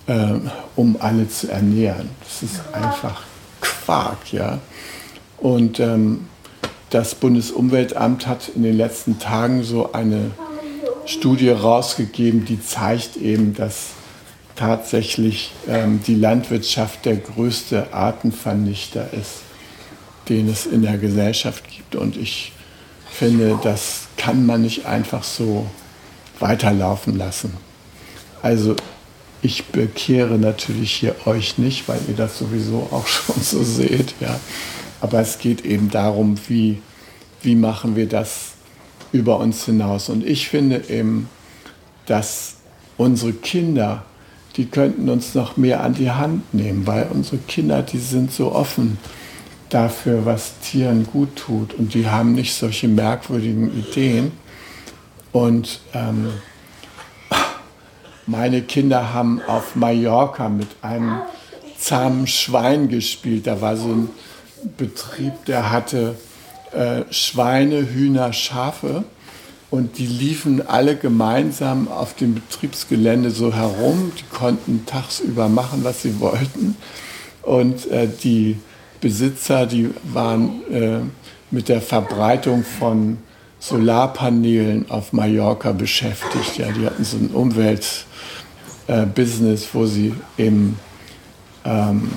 äh, 0.08 0.34
um 0.76 0.98
alle 1.00 1.30
zu 1.30 1.50
ernähren. 1.50 2.10
Das 2.24 2.44
ist 2.44 2.62
einfach 2.74 3.24
Quark, 3.62 4.34
ja. 4.34 4.60
Und 5.38 5.80
ähm, 5.80 6.28
das 6.90 7.16
Bundesumweltamt 7.16 8.28
hat 8.28 8.52
in 8.56 8.64
den 8.64 8.76
letzten 8.76 9.20
Tagen 9.20 9.64
so 9.64 9.94
eine 9.94 10.32
Studie 11.06 11.50
rausgegeben, 11.50 12.46
die 12.46 12.62
zeigt 12.62 13.16
eben, 13.16 13.56
dass 13.56 13.92
tatsächlich 14.56 15.52
ähm, 15.68 16.02
die 16.06 16.16
Landwirtschaft 16.16 17.06
der 17.06 17.18
größte 17.18 17.94
Artenvernichter 17.94 19.14
ist, 19.14 19.42
den 20.30 20.50
es 20.50 20.66
in 20.66 20.82
der 20.82 20.98
Gesellschaft 20.98 21.64
gibt. 21.70 21.96
Und 21.96 22.18
ich 22.18 22.52
finde, 23.10 23.60
das 23.64 24.08
kann 24.18 24.46
man 24.46 24.62
nicht 24.62 24.86
einfach 24.86 25.24
so 25.24 25.68
weiterlaufen 26.40 27.18
lassen. 27.18 27.54
Also 28.42 28.76
ich 29.42 29.66
bekehre 29.66 30.38
natürlich 30.38 30.94
hier 30.94 31.16
euch 31.26 31.58
nicht, 31.58 31.88
weil 31.88 32.00
ihr 32.08 32.16
das 32.16 32.38
sowieso 32.38 32.88
auch 32.92 33.08
schon 33.08 33.42
so 33.42 33.64
seht. 33.64 34.14
Ja. 34.20 34.40
Aber 35.02 35.20
es 35.20 35.40
geht 35.40 35.66
eben 35.66 35.90
darum, 35.90 36.38
wie, 36.48 36.82
wie 37.42 37.56
machen 37.56 37.96
wir 37.96 38.08
das 38.08 38.52
über 39.12 39.40
uns 39.40 39.66
hinaus. 39.66 40.10
Und 40.10 40.26
ich 40.26 40.48
finde 40.48 40.84
eben, 40.90 41.28
dass 42.06 42.56
unsere 42.98 43.34
Kinder, 43.34 44.06
die 44.58 44.66
könnten 44.66 45.10
uns 45.10 45.34
noch 45.34 45.58
mehr 45.58 45.84
an 45.84 45.94
die 45.94 46.12
Hand 46.12 46.54
nehmen, 46.54 46.86
weil 46.86 47.08
unsere 47.12 47.38
Kinder, 47.38 47.82
die 47.82 48.00
sind 48.00 48.32
so 48.32 48.52
offen 48.54 48.98
dafür, 49.70 50.26
was 50.26 50.60
Tieren 50.60 51.06
gut 51.06 51.36
tut. 51.36 51.74
Und 51.74 51.94
die 51.94 52.08
haben 52.08 52.34
nicht 52.34 52.54
solche 52.54 52.88
merkwürdigen 52.88 53.72
Ideen. 53.78 54.32
Und 55.32 55.80
ähm, 55.94 56.34
meine 58.28 58.62
Kinder 58.62 59.14
haben 59.14 59.42
auf 59.48 59.76
Mallorca 59.76 60.50
mit 60.50 60.68
einem 60.82 61.22
zahmen 61.78 62.28
Schwein 62.28 62.90
gespielt. 62.90 63.48
Da 63.48 63.62
war 63.62 63.78
so 63.78 63.88
ein 63.88 64.10
Betrieb, 64.78 65.46
der 65.46 65.72
hatte 65.72 66.16
äh, 66.74 67.04
Schweine, 67.12 67.90
Hühner, 67.90 68.34
Schafe. 68.34 69.06
Und 69.72 69.98
die 69.98 70.06
liefen 70.06 70.68
alle 70.68 70.96
gemeinsam 70.98 71.88
auf 71.88 72.14
dem 72.14 72.36
Betriebsgelände 72.36 73.32
so 73.32 73.54
herum. 73.54 74.12
Die 74.20 74.36
konnten 74.36 74.86
tagsüber 74.86 75.48
machen, 75.48 75.80
was 75.84 76.02
sie 76.02 76.20
wollten. 76.20 76.76
Und 77.42 77.90
äh, 77.90 78.10
die 78.22 78.58
Besitzer, 79.00 79.66
die 79.66 79.90
waren 80.04 80.62
äh, 80.72 81.00
mit 81.52 81.70
der 81.70 81.82
Verbreitung 81.82 82.66
von 82.66 83.20
Solarpanelen 83.60 84.92
auf 84.92 85.14
Mallorca 85.14 85.72
beschäftigt. 85.72 86.58
Ja, 86.58 86.70
die 86.72 86.86
hatten 86.86 87.06
so 87.06 87.16
ein 87.18 87.30
Umweltbusiness, 87.30 89.64
äh, 89.64 89.68
wo 89.74 89.86
sie 89.86 90.14
eben 90.38 90.78
ähm, 91.64 92.12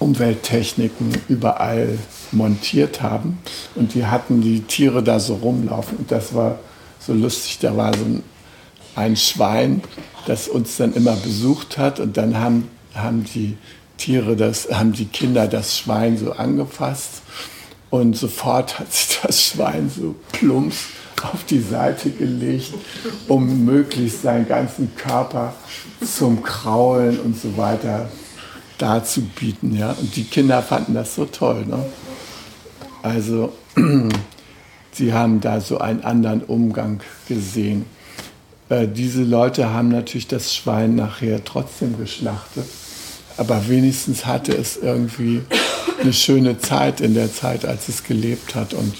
Umwelttechniken 0.00 1.12
überall 1.28 1.96
montiert 2.34 3.02
haben. 3.02 3.38
Und 3.74 3.94
die 3.94 4.06
hatten 4.06 4.40
die 4.40 4.60
Tiere 4.60 5.02
da 5.02 5.20
so 5.20 5.36
rumlaufen. 5.36 5.98
Und 5.98 6.10
das 6.10 6.34
war 6.34 6.58
so 6.98 7.12
lustig. 7.12 7.58
Da 7.60 7.76
war 7.76 7.96
so 7.96 8.04
ein, 8.04 8.22
ein 8.94 9.16
Schwein, 9.16 9.82
das 10.26 10.48
uns 10.48 10.76
dann 10.76 10.92
immer 10.94 11.16
besucht 11.16 11.78
hat. 11.78 12.00
Und 12.00 12.16
dann 12.16 12.38
haben, 12.38 12.68
haben 12.94 13.24
die 13.24 13.56
Tiere, 13.96 14.36
das, 14.36 14.68
haben 14.70 14.92
die 14.92 15.06
Kinder 15.06 15.46
das 15.46 15.78
Schwein 15.78 16.18
so 16.18 16.32
angefasst 16.32 17.22
und 17.94 18.16
sofort 18.16 18.80
hat 18.80 18.92
sich 18.92 19.20
das 19.22 19.40
Schwein 19.40 19.88
so 19.88 20.16
plumps 20.32 20.86
auf 21.22 21.44
die 21.44 21.60
Seite 21.60 22.10
gelegt, 22.10 22.74
um 23.28 23.64
möglichst 23.64 24.22
seinen 24.22 24.48
ganzen 24.48 24.94
Körper 24.96 25.54
zum 26.04 26.42
Kraulen 26.42 27.20
und 27.20 27.40
so 27.40 27.56
weiter 27.56 28.08
darzubieten. 28.78 29.76
Ja? 29.76 29.92
Und 29.92 30.16
die 30.16 30.24
Kinder 30.24 30.60
fanden 30.60 30.94
das 30.94 31.14
so 31.14 31.24
toll. 31.24 31.64
Ne? 31.66 31.84
Also 33.04 33.52
sie 34.92 35.12
haben 35.12 35.42
da 35.42 35.60
so 35.60 35.76
einen 35.78 36.02
anderen 36.04 36.42
Umgang 36.42 37.00
gesehen. 37.28 37.84
Äh, 38.70 38.88
diese 38.88 39.22
Leute 39.22 39.68
haben 39.68 39.90
natürlich 39.90 40.26
das 40.26 40.54
Schwein 40.54 40.94
nachher 40.94 41.44
trotzdem 41.44 41.98
geschlachtet, 41.98 42.64
aber 43.36 43.68
wenigstens 43.68 44.24
hatte 44.24 44.56
es 44.56 44.78
irgendwie 44.78 45.42
eine 46.00 46.14
schöne 46.14 46.58
Zeit 46.58 47.02
in 47.02 47.12
der 47.12 47.30
Zeit, 47.30 47.66
als 47.66 47.90
es 47.90 48.04
gelebt 48.04 48.54
hat. 48.54 48.72
Und 48.72 48.94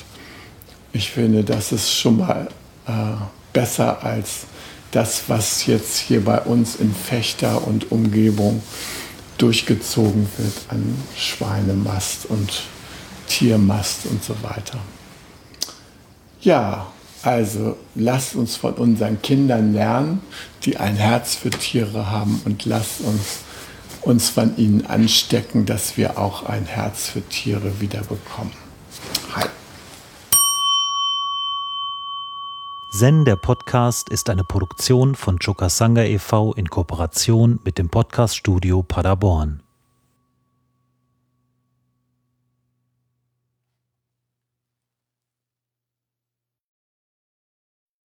ich 0.92 1.10
finde, 1.10 1.42
das 1.42 1.72
ist 1.72 1.90
schon 1.90 2.18
mal 2.18 2.48
äh, 2.86 2.92
besser 3.54 4.04
als 4.04 4.40
das, 4.90 5.22
was 5.28 5.64
jetzt 5.64 5.96
hier 5.98 6.22
bei 6.22 6.40
uns 6.40 6.76
in 6.76 6.94
Fechter 6.94 7.66
und 7.66 7.90
Umgebung 7.90 8.62
durchgezogen 9.38 10.28
wird 10.36 10.54
an 10.68 10.94
Schweinemast 11.16 12.26
und 12.26 12.64
Tiermast 13.26 14.06
und 14.06 14.22
so 14.22 14.34
weiter. 14.42 14.78
Ja, 16.40 16.86
also 17.22 17.76
lasst 17.94 18.34
uns 18.34 18.56
von 18.56 18.74
unseren 18.74 19.22
Kindern 19.22 19.72
lernen, 19.72 20.20
die 20.64 20.76
ein 20.76 20.96
Herz 20.96 21.34
für 21.34 21.50
Tiere 21.50 22.10
haben 22.10 22.42
und 22.44 22.64
lasst 22.64 23.00
uns 23.00 23.44
uns 24.04 24.28
von 24.28 24.56
ihnen 24.56 24.86
anstecken, 24.86 25.66
dass 25.66 25.96
wir 25.96 26.18
auch 26.18 26.44
ein 26.44 26.66
Herz 26.66 27.08
für 27.08 27.22
Tiere 27.22 27.80
wiederbekommen. 27.80 28.52
Hi. 29.34 29.46
Zen, 32.90 33.24
der 33.24 33.36
Podcast, 33.36 34.08
ist 34.08 34.30
eine 34.30 34.44
Produktion 34.44 35.14
von 35.14 35.38
Chokasanga 35.38 36.02
e.V. 36.02 36.52
in 36.52 36.68
Kooperation 36.68 37.58
mit 37.64 37.78
dem 37.78 37.88
Podcaststudio 37.88 38.82
Paderborn. 38.82 39.63